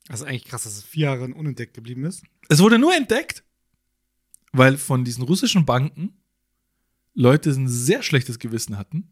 Das 0.07 0.21
ist 0.21 0.27
eigentlich 0.27 0.45
krass, 0.45 0.63
dass 0.63 0.75
es 0.75 0.83
vier 0.83 1.05
Jahre 1.05 1.25
unentdeckt 1.33 1.73
geblieben 1.73 2.03
ist. 2.03 2.23
Es 2.49 2.59
wurde 2.59 2.79
nur 2.79 2.95
entdeckt, 2.95 3.43
weil 4.51 4.77
von 4.77 5.05
diesen 5.05 5.23
russischen 5.23 5.65
Banken 5.65 6.17
Leute 7.13 7.51
ein 7.51 7.67
sehr 7.67 8.03
schlechtes 8.03 8.39
Gewissen 8.39 8.77
hatten 8.77 9.11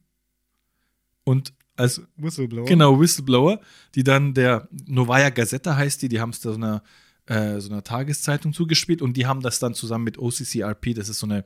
und 1.23 1.53
als 1.79 2.01
Whistleblower. 2.17 2.65
genau 2.65 2.99
Whistleblower, 2.99 3.59
die 3.95 4.03
dann 4.03 4.33
der 4.33 4.67
Novaya 4.85 5.29
Gazeta 5.29 5.75
heißt 5.75 6.01
die, 6.01 6.09
die 6.09 6.19
haben 6.19 6.31
es 6.31 6.41
da 6.41 6.51
so 6.51 6.57
einer, 6.57 6.83
äh, 7.25 7.59
so 7.59 7.69
einer 7.69 7.83
Tageszeitung 7.83 8.53
zugespielt 8.53 9.01
und 9.01 9.15
die 9.15 9.25
haben 9.25 9.41
das 9.41 9.59
dann 9.59 9.73
zusammen 9.73 10.03
mit 10.03 10.17
OCCRP, 10.17 10.93
das 10.95 11.09
ist 11.09 11.19
so 11.19 11.27
eine 11.27 11.45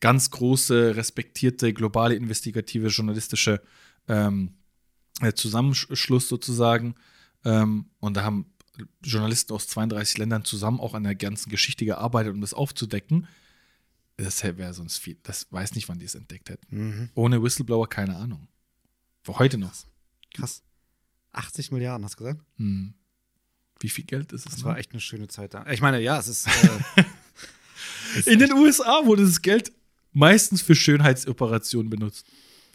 ganz 0.00 0.30
große, 0.30 0.96
respektierte, 0.96 1.72
globale, 1.72 2.14
investigative, 2.14 2.88
journalistische 2.88 3.60
ähm, 4.08 4.54
äh, 5.20 5.32
Zusammenschluss 5.32 6.28
sozusagen. 6.28 6.94
Ähm, 7.44 7.86
und 8.00 8.16
da 8.16 8.22
haben 8.22 8.46
Journalisten 9.02 9.52
aus 9.52 9.66
32 9.68 10.18
Ländern 10.18 10.44
zusammen 10.44 10.80
auch 10.80 10.94
an 10.94 11.02
der 11.02 11.14
ganzen 11.14 11.50
Geschichte 11.50 11.84
gearbeitet, 11.84 12.32
um 12.32 12.40
das 12.40 12.54
aufzudecken. 12.54 13.26
Das 14.16 14.42
wäre 14.42 14.74
sonst 14.74 14.98
viel. 14.98 15.16
Das 15.22 15.46
weiß 15.50 15.74
nicht, 15.74 15.88
wann 15.88 15.98
die 15.98 16.06
es 16.06 16.14
entdeckt 16.14 16.48
hätten. 16.50 16.66
Mhm. 16.76 17.08
Ohne 17.14 17.42
Whistleblower 17.42 17.88
keine 17.88 18.16
Ahnung. 18.16 18.48
Heute 19.28 19.58
noch. 19.58 19.72
Krass. 20.32 20.62
80 21.32 21.72
Milliarden, 21.72 22.04
hast 22.04 22.14
du 22.14 22.24
gesagt? 22.24 22.44
Hm. 22.56 22.94
Wie 23.80 23.88
viel 23.88 24.04
Geld 24.04 24.32
ist 24.32 24.46
es? 24.46 24.52
Das 24.52 24.58
noch? 24.60 24.70
war 24.70 24.78
echt 24.78 24.92
eine 24.92 25.00
schöne 25.00 25.28
Zeit 25.28 25.54
da. 25.54 25.66
Ich 25.70 25.80
meine, 25.80 26.00
ja, 26.00 26.18
es 26.18 26.28
ist. 26.28 26.46
Äh, 26.46 27.04
In 28.32 28.38
den 28.38 28.52
USA 28.52 29.04
wurde 29.04 29.24
das 29.24 29.42
Geld 29.42 29.72
meistens 30.12 30.62
für 30.62 30.74
Schönheitsoperationen 30.74 31.90
benutzt. 31.90 32.26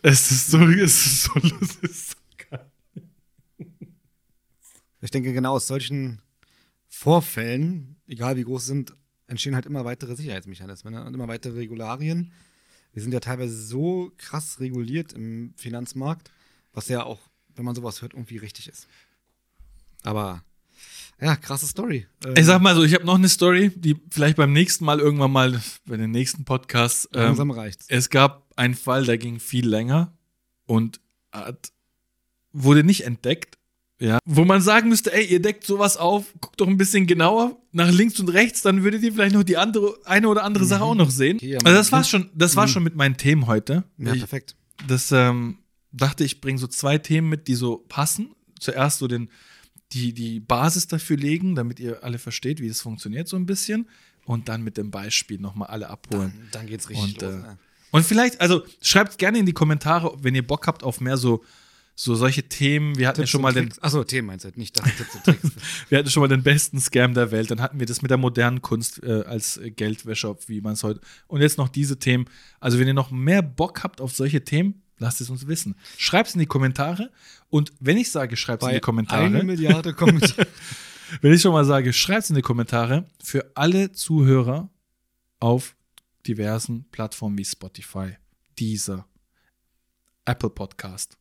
Es 0.01 0.31
ist 0.31 0.51
so, 0.51 0.59
es 0.67 1.05
ist 1.05 1.23
so 1.23 1.31
es 1.61 1.75
ist 1.77 2.11
so 2.11 2.17
geil. 2.49 2.71
ich 5.01 5.11
denke, 5.11 5.33
genau 5.33 5.53
aus 5.53 5.67
solchen 5.67 6.21
Vorfällen, 6.87 7.95
egal 8.07 8.35
wie 8.37 8.43
groß 8.43 8.63
sie 8.63 8.67
sind, 8.67 8.95
entstehen 9.27 9.55
halt 9.55 9.65
immer 9.65 9.85
weitere 9.85 10.15
Sicherheitsmechanismen 10.15 10.93
ne? 10.93 11.05
und 11.05 11.13
immer 11.13 11.27
weitere 11.27 11.57
Regularien. 11.57 12.31
Wir 12.91 13.01
sind 13.01 13.13
ja 13.13 13.19
teilweise 13.19 13.55
so 13.55 14.11
krass 14.17 14.59
reguliert 14.59 15.13
im 15.13 15.53
Finanzmarkt, 15.57 16.31
was 16.73 16.87
ja 16.89 17.03
auch, 17.03 17.19
wenn 17.55 17.65
man 17.65 17.75
sowas 17.75 18.01
hört, 18.01 18.13
irgendwie 18.13 18.37
richtig 18.37 18.67
ist. 18.67 18.87
Aber 20.03 20.43
ja, 21.21 21.35
krasse 21.35 21.67
Story. 21.67 22.07
Ähm, 22.25 22.33
Ich 22.37 22.45
sag 22.45 22.61
mal 22.61 22.75
so, 22.75 22.83
ich 22.83 22.93
habe 22.93 23.05
noch 23.05 23.15
eine 23.15 23.29
Story, 23.29 23.69
die 23.75 23.95
vielleicht 24.09 24.35
beim 24.37 24.51
nächsten 24.51 24.83
Mal 24.85 24.99
irgendwann 24.99 25.31
mal 25.31 25.61
bei 25.85 25.97
den 25.97 26.11
nächsten 26.11 26.43
Podcasts. 26.43 27.07
Ähm, 27.13 27.21
langsam 27.21 27.51
reicht's. 27.51 27.85
es 27.89 28.09
gab 28.09 28.51
einen 28.55 28.73
Fall, 28.75 29.05
der 29.05 29.17
ging 29.17 29.39
viel 29.39 29.67
länger 29.67 30.11
und 30.65 30.99
hat, 31.31 31.71
wurde 32.51 32.83
nicht 32.83 33.05
entdeckt. 33.05 33.57
Ja, 33.99 34.19
wo 34.25 34.43
man 34.43 34.61
sagen 34.61 34.89
müsste, 34.89 35.13
ey, 35.13 35.23
ihr 35.25 35.41
deckt 35.41 35.65
sowas 35.65 35.95
auf, 35.95 36.33
guckt 36.41 36.59
doch 36.59 36.67
ein 36.67 36.77
bisschen 36.77 37.07
genauer 37.07 37.55
nach 37.71 37.89
links 37.89 38.19
und 38.19 38.27
rechts, 38.29 38.61
dann 38.61 38.83
würdet 38.83 39.01
ihr 39.01 39.13
vielleicht 39.13 39.33
noch 39.33 39.43
die 39.43 39.55
andere, 39.55 39.97
eine 40.03 40.27
oder 40.27 40.43
andere 40.43 40.65
Sache 40.65 40.83
auch 40.83 40.95
noch 40.95 41.09
sehen. 41.11 41.37
Okay, 41.37 41.51
ja, 41.51 41.59
also 41.63 41.77
das 41.77 41.91
man- 41.91 41.99
war 41.99 42.03
schon, 42.03 42.29
das 42.35 42.55
war 42.57 42.65
Mhm. 42.65 42.69
schon 42.71 42.83
mit 42.83 42.95
meinen 42.95 43.15
Themen 43.15 43.47
heute. 43.47 43.85
Ja, 43.97 44.11
ich, 44.11 44.19
perfekt. 44.19 44.55
das 44.87 45.11
ähm, 45.13 45.59
dachte 45.93 46.23
ich, 46.23 46.41
bringe 46.41 46.59
so 46.59 46.67
zwei 46.67 46.97
Themen 46.97 47.29
mit, 47.29 47.47
die 47.47 47.55
so 47.55 47.85
passen. 47.87 48.35
Zuerst 48.59 48.99
so 48.99 49.07
den, 49.07 49.29
die, 49.91 50.13
die 50.13 50.39
Basis 50.39 50.87
dafür 50.87 51.17
legen, 51.17 51.55
damit 51.55 51.79
ihr 51.79 52.03
alle 52.03 52.17
versteht, 52.17 52.59
wie 52.59 52.67
das 52.67 52.81
funktioniert, 52.81 53.27
so 53.27 53.37
ein 53.37 53.45
bisschen. 53.45 53.87
Und 54.25 54.49
dann 54.49 54.63
mit 54.63 54.77
dem 54.77 54.89
Beispiel 54.89 55.39
nochmal 55.39 55.67
alle 55.69 55.89
abholen. 55.89 56.33
Dann, 56.35 56.49
dann 56.51 56.67
geht's 56.67 56.89
richtig 56.89 57.15
Und, 57.15 57.21
los. 57.21 57.33
äh, 57.33 57.37
ne? 57.37 57.57
Und 57.91 58.05
vielleicht, 58.05 58.41
also 58.41 58.63
schreibt 58.81 59.17
gerne 59.17 59.37
in 59.37 59.45
die 59.45 59.53
Kommentare, 59.53 60.17
wenn 60.21 60.33
ihr 60.33 60.45
Bock 60.45 60.65
habt 60.65 60.83
auf 60.83 60.99
mehr 60.99 61.17
so, 61.17 61.43
so 61.95 62.15
solche 62.15 62.43
Themen. 62.43 62.97
Wir 62.97 63.07
hatten 63.07 63.21
ja 63.21 63.27
schon 63.27 63.41
mal 63.41 63.53
den. 63.53 63.71
Achso, 63.81 64.03
Themen 64.03 64.27
meinst 64.27 64.45
du, 64.45 64.51
nicht 64.55 64.79
das 64.79 64.85
Tipps 64.95 65.15
und 65.15 65.23
Tricks. 65.25 65.51
wir 65.89 65.99
hatten 65.99 66.09
schon 66.09 66.21
mal 66.21 66.27
den 66.27 66.41
besten 66.41 66.79
Scam 66.79 67.13
der 67.13 67.29
Welt. 67.31 67.51
Dann 67.51 67.61
hatten 67.61 67.79
wir 67.79 67.85
das 67.85 68.01
mit 68.01 68.09
der 68.09 68.17
modernen 68.17 68.61
Kunst 68.61 69.03
äh, 69.03 69.23
als 69.23 69.59
Geldwäscher, 69.75 70.35
wie 70.47 70.61
man 70.61 70.73
es 70.73 70.83
heute. 70.83 71.01
Und 71.27 71.41
jetzt 71.41 71.59
noch 71.59 71.69
diese 71.69 71.99
Themen. 71.99 72.25
Also, 72.59 72.79
wenn 72.79 72.87
ihr 72.87 72.95
noch 72.95 73.11
mehr 73.11 73.43
Bock 73.43 73.83
habt 73.83 74.01
auf 74.01 74.15
solche 74.15 74.43
Themen, 74.43 74.82
lasst 74.97 75.21
es 75.21 75.29
uns 75.29 75.47
wissen. 75.47 75.75
Schreibt 75.97 76.29
es 76.29 76.35
in 76.35 76.39
die 76.39 76.45
Kommentare. 76.45 77.11
Und 77.49 77.73
wenn 77.79 77.97
ich 77.97 78.11
sage, 78.11 78.37
schreibt 78.37 78.63
es 78.63 78.69
in 78.69 78.75
die 78.75 78.81
Kommentare. 78.81 79.25
Eine 79.25 79.43
Milliarde 79.43 79.93
Kommentare. 79.93 80.47
Wenn 81.21 81.31
ich 81.31 81.41
schon 81.41 81.53
mal 81.53 81.65
sage, 81.65 81.93
schreibt 81.93 82.23
es 82.23 82.29
in 82.31 82.35
die 82.35 82.41
Kommentare 82.41 83.05
für 83.23 83.51
alle 83.53 83.91
Zuhörer 83.91 84.69
auf 85.39 85.75
diversen 86.25 86.85
Plattformen 86.89 87.37
wie 87.37 87.45
Spotify, 87.45 88.17
Deezer, 88.57 89.05
Apple 90.25 90.49
Podcast. 90.49 91.17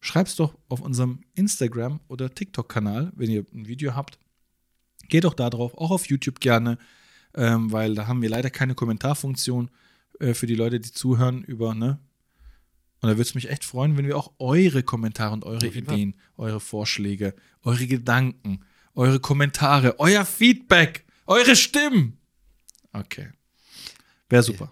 Schreibt 0.00 0.28
es 0.28 0.36
doch 0.36 0.56
auf 0.68 0.80
unserem 0.80 1.24
Instagram- 1.34 2.00
oder 2.08 2.32
TikTok-Kanal, 2.32 3.12
wenn 3.16 3.30
ihr 3.30 3.44
ein 3.52 3.66
Video 3.66 3.94
habt. 3.94 4.18
Geht 5.08 5.24
doch 5.24 5.34
da 5.34 5.50
drauf, 5.50 5.74
auch 5.76 5.90
auf 5.90 6.06
YouTube 6.06 6.40
gerne, 6.40 6.78
ähm, 7.34 7.72
weil 7.72 7.94
da 7.94 8.06
haben 8.06 8.22
wir 8.22 8.28
leider 8.28 8.50
keine 8.50 8.74
Kommentarfunktion 8.74 9.70
äh, 10.20 10.34
für 10.34 10.46
die 10.46 10.54
Leute, 10.54 10.80
die 10.80 10.92
zuhören 10.92 11.42
über, 11.42 11.74
ne? 11.74 11.98
Und 13.02 13.08
da 13.08 13.16
würde 13.16 13.22
es 13.22 13.34
mich 13.34 13.50
echt 13.50 13.64
freuen, 13.64 13.96
wenn 13.96 14.06
wir 14.06 14.16
auch 14.16 14.32
eure 14.38 14.82
Kommentare 14.84 15.32
und 15.32 15.44
eure 15.44 15.58
Fall. 15.60 15.76
Ideen, 15.76 16.14
eure 16.36 16.60
Vorschläge, 16.60 17.34
eure 17.62 17.86
Gedanken, 17.86 18.60
eure 18.94 19.18
Kommentare, 19.18 19.98
euer 19.98 20.24
Feedback, 20.24 21.04
eure 21.26 21.56
Stimmen. 21.56 22.18
Okay. 22.92 23.28
Wäre 24.28 24.42
super. 24.44 24.70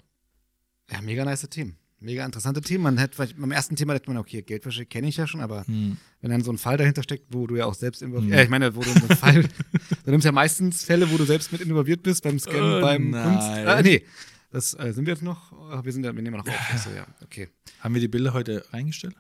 Ja, 0.90 1.00
mega 1.02 1.24
nice 1.24 1.48
Themen. 1.50 1.76
Mega 2.02 2.24
interessante 2.24 2.62
Themen. 2.62 2.84
Man 2.84 2.98
hätte 2.98 3.18
beim 3.36 3.50
ersten 3.52 3.76
Thema 3.76 3.92
dachte 3.94 4.08
man, 4.08 4.16
okay, 4.16 4.40
Geldwäsche 4.42 4.86
kenne 4.86 5.08
ich 5.08 5.16
ja 5.18 5.26
schon, 5.26 5.40
aber 5.42 5.66
Hm. 5.66 5.98
wenn 6.22 6.30
dann 6.30 6.42
so 6.42 6.50
ein 6.50 6.56
Fall 6.56 6.76
dahinter 6.78 7.02
steckt, 7.02 7.26
wo 7.30 7.46
du 7.46 7.56
ja 7.56 7.66
auch 7.66 7.74
selbst 7.74 8.00
involviert 8.00 8.32
Hm. 8.32 8.38
äh, 8.38 8.44
ich 8.44 8.48
meine, 8.48 8.74
wo 8.74 8.80
du 8.80 8.88
so 8.90 9.00
einen 9.00 9.16
Fall, 9.18 9.42
du 10.04 10.10
nimmst 10.10 10.24
ja 10.24 10.32
meistens 10.32 10.82
Fälle, 10.84 11.10
wo 11.10 11.18
du 11.18 11.24
selbst 11.24 11.52
mit 11.52 11.60
involviert 11.60 12.02
bist 12.02 12.22
beim 12.22 12.38
Scannen, 12.38 12.78
Oh, 12.78 12.80
beim 12.80 13.10
nein. 13.10 13.22
Kunst. 13.34 13.48
Ah, 13.48 13.82
nee. 13.82 14.02
Das 14.50 14.74
äh, 14.78 14.92
sind 14.92 15.06
wir 15.06 15.14
jetzt 15.14 15.22
noch? 15.22 15.52
Wir 15.84 15.92
sind 15.92 16.04
ja, 16.04 16.14
wir 16.14 16.22
nehmen 16.22 16.36
noch 16.36 16.46
auf. 16.46 16.70
Achso, 16.72 16.90
ja, 16.90 17.06
okay. 17.22 17.48
Haben 17.80 17.94
wir 17.94 18.00
die 18.00 18.08
Bilder 18.08 18.32
heute 18.32 18.64
reingestellt? 18.72 19.14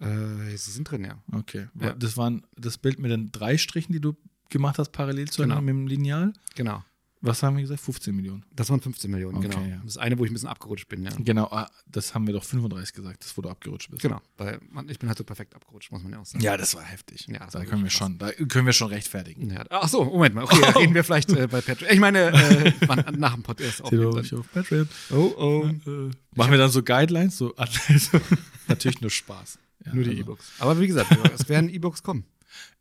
Äh, 0.00 0.56
sie 0.56 0.70
sind 0.72 0.90
drin, 0.90 1.04
ja. 1.04 1.22
Okay. 1.32 1.68
Ja. 1.78 1.92
Das 1.94 2.16
waren 2.16 2.46
das 2.56 2.78
Bild 2.78 2.98
mit 2.98 3.10
den 3.10 3.30
drei 3.30 3.58
Strichen, 3.58 3.92
die 3.92 4.00
du 4.00 4.16
gemacht 4.48 4.78
hast, 4.78 4.90
parallel 4.90 5.28
zu 5.30 5.42
Genau. 5.42 5.60
mit 5.60 5.68
dem 5.70 5.86
Lineal. 5.86 6.32
Genau. 6.54 6.82
Was 7.24 7.42
haben 7.44 7.56
wir 7.56 7.62
gesagt? 7.62 7.80
15 7.80 8.14
Millionen. 8.16 8.44
Das 8.54 8.68
waren 8.68 8.80
15 8.80 9.08
Millionen, 9.10 9.36
Okay, 9.38 9.48
genau. 9.48 9.64
ja. 9.64 9.80
Das 9.84 9.96
eine, 9.96 10.18
wo 10.18 10.24
ich 10.24 10.30
ein 10.30 10.34
bisschen 10.34 10.48
abgerutscht 10.48 10.88
bin, 10.88 11.04
ja. 11.04 11.10
Genau, 11.18 11.44
ah, 11.52 11.70
das 11.86 12.14
haben 12.14 12.26
wir 12.26 12.34
doch 12.34 12.42
35 12.42 12.92
gesagt, 12.92 13.24
das 13.24 13.36
wo 13.38 13.42
du 13.42 13.48
abgerutscht 13.48 13.90
bist. 13.90 14.02
Genau, 14.02 14.20
weil 14.38 14.58
man, 14.70 14.88
ich 14.88 14.98
bin 14.98 15.08
halt 15.08 15.18
so 15.18 15.22
perfekt 15.24 15.54
abgerutscht, 15.54 15.92
muss 15.92 16.02
man 16.02 16.12
ja 16.12 16.18
auch 16.18 16.26
sagen. 16.26 16.42
Ja, 16.42 16.56
das 16.56 16.74
war 16.74 16.82
heftig. 16.82 17.26
Ja, 17.28 17.38
das 17.38 17.52
da 17.52 17.60
war 17.60 17.66
können 17.66 17.84
wir 17.84 17.90
schon, 17.90 18.18
da 18.18 18.32
können 18.32 18.66
wir 18.66 18.72
schon 18.72 18.88
rechtfertigen. 18.88 19.50
Ja, 19.50 19.64
ach 19.70 19.88
so, 19.88 20.04
Moment 20.04 20.34
mal. 20.34 20.44
Okay, 20.44 20.58
da 20.60 20.70
reden 20.80 20.94
wir 20.94 21.04
vielleicht 21.04 21.30
äh, 21.30 21.46
bei 21.46 21.60
Patreon. 21.60 21.92
Ich 21.92 22.00
meine, 22.00 22.32
äh, 22.32 22.72
wann- 22.86 23.04
nach 23.18 23.34
dem 23.34 23.44
Podcast 23.44 23.82
euch 23.84 24.34
auf 24.34 24.52
Patreon. 24.52 24.88
Oh, 25.10 25.32
oh. 25.36 25.64
Äh, 25.88 26.10
machen 26.34 26.50
wir 26.50 26.58
dann 26.58 26.70
so 26.70 26.82
Guidelines, 26.82 27.38
so 27.38 27.54
Anleitung? 27.54 28.20
Natürlich 28.66 29.00
nur 29.00 29.10
Spaß. 29.10 29.58
Ja, 29.84 29.94
Nur 29.94 30.04
die 30.04 30.10
also. 30.10 30.22
E-Books. 30.22 30.52
Aber 30.58 30.80
wie 30.80 30.86
gesagt, 30.88 31.16
es 31.34 31.48
werden 31.48 31.68
E-Books 31.68 32.02
kommen. 32.02 32.24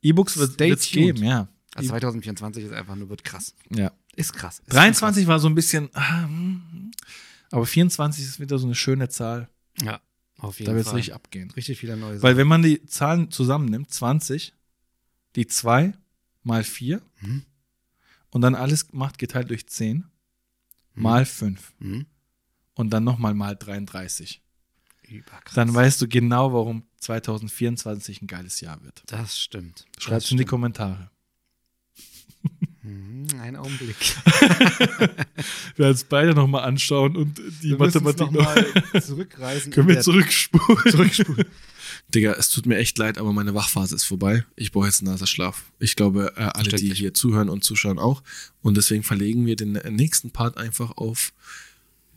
E-Books 0.02 0.38
wird 0.38 0.60
es 0.60 0.90
geben, 0.90 1.24
ja. 1.24 1.48
Also 1.74 1.90
2024 1.90 2.66
ist 2.66 2.74
einfach 2.74 2.96
nur, 2.96 3.10
wird 3.10 3.24
krass. 3.24 3.56
ja. 3.70 3.92
Ist 4.22 4.34
krass. 4.34 4.60
Ist 4.60 4.74
23 4.74 5.28
war 5.28 5.40
so 5.40 5.48
ein 5.50 5.56
bisschen, 5.56 5.90
ah, 5.94 6.24
hm, 6.24 6.92
aber 7.52 7.66
24 7.66 8.24
ist 8.24 8.40
wieder 8.40 8.58
so 8.58 8.66
eine 8.68 8.76
schöne 8.76 9.10
Zahl. 9.10 9.50
krass. 9.76 9.86
Ja, 9.88 10.02
auf 10.40 10.60
jeden 10.60 10.68
Da 10.70 10.76
wird 10.76 10.86
es 10.86 10.90
Fall. 10.90 10.98
richtig 10.98 11.14
abgehen. 11.14 11.52
Richtig 11.52 11.80
viele 11.80 11.98
neue 11.98 12.14
Sachen. 12.16 12.24
Weil 12.24 12.38
wenn 12.38 12.48
man 12.48 12.62
die 12.64 12.86
Zahlen 12.86 13.30
zusammennimmt, 13.32 13.92
20, 13.92 14.54
die 15.36 15.48
2 15.48 15.94
mal 16.44 16.64
4 16.64 17.02
Mhm. 17.22 17.44
und 18.32 18.42
dann 18.42 18.56
alles 18.56 18.92
macht 18.94 19.18
geteilt 19.18 19.50
durch 19.50 19.68
10 19.68 19.98
Mhm. 20.94 21.04
mal 21.04 21.26
5 21.26 21.74
Mhm. 21.80 22.06
und 22.74 22.90
dann 22.92 23.04
nochmal 23.04 23.34
mal 23.34 23.56
33. 23.56 24.42
Überkrass. 25.08 25.54
Dann 25.56 25.74
weißt 25.74 26.02
du 26.02 26.08
genau, 26.08 26.54
warum 26.54 26.84
2024 27.00 28.22
ein 28.22 28.28
geiles 28.28 28.62
Jahr 28.62 28.82
wird. 28.84 29.04
Das 29.08 29.38
stimmt. 29.40 29.86
Schreib's 29.98 30.26
Das 30.26 30.32
in 30.32 30.38
die. 30.38 30.46
Kommentare. 30.46 31.12
Mhm, 32.84 33.28
Ein 33.40 33.56
Augenblick. 33.58 33.96
Wir 35.76 35.86
werden 35.86 35.94
es 35.96 36.04
beide 36.04 36.34
nochmal 36.34 36.64
anschauen 36.64 37.16
und 37.16 37.38
die 37.62 37.70
Wir 37.70 37.78
Mathematik 37.78 38.32
noch 38.32 38.42
noch. 38.56 38.94
mal 38.94 39.02
zurückreisen. 39.02 39.72
Können 39.74 39.88
wir 39.88 40.02
zurückspulen? 40.02 40.92
zurückspulen. 40.92 41.46
Digga, 42.14 42.34
es 42.34 42.50
tut 42.50 42.66
mir 42.66 42.78
echt 42.78 42.98
leid, 42.98 43.18
aber 43.18 43.34
meine 43.34 43.54
Wachphase 43.54 43.96
ist 43.96 44.04
vorbei. 44.06 44.46
Ich 44.56 44.72
brauche 44.72 44.88
jetzt 44.88 45.02
einen 45.02 45.12
Naserschlaf. 45.12 45.64
Ich 45.80 45.96
glaube, 45.96 46.34
äh, 46.36 46.42
alle, 46.42 46.70
die 46.72 46.94
hier 46.94 47.14
zuhören 47.14 47.50
und 47.50 47.64
zuschauen 47.64 48.00
auch. 48.00 48.24
Und 48.62 48.78
deswegen 48.78 49.04
verlegen 49.04 49.46
wir 49.46 49.56
den 49.56 49.76
äh, 49.76 49.92
nächsten 49.92 50.32
Part 50.32 50.58
einfach 50.58 50.92
auf 50.98 51.34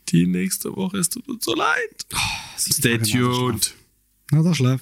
die 0.09 0.25
nächste 0.27 0.75
Woche. 0.75 0.97
Es 0.97 1.09
tut 1.09 1.27
uns 1.27 1.45
so 1.45 1.53
leid. 1.55 2.05
Stay 2.57 2.97
Tage 2.97 2.99
Nasenschlaf. 2.99 3.35
tuned. 3.37 3.73
Na, 4.31 4.43
so 4.43 4.53
Schlaf. 4.53 4.81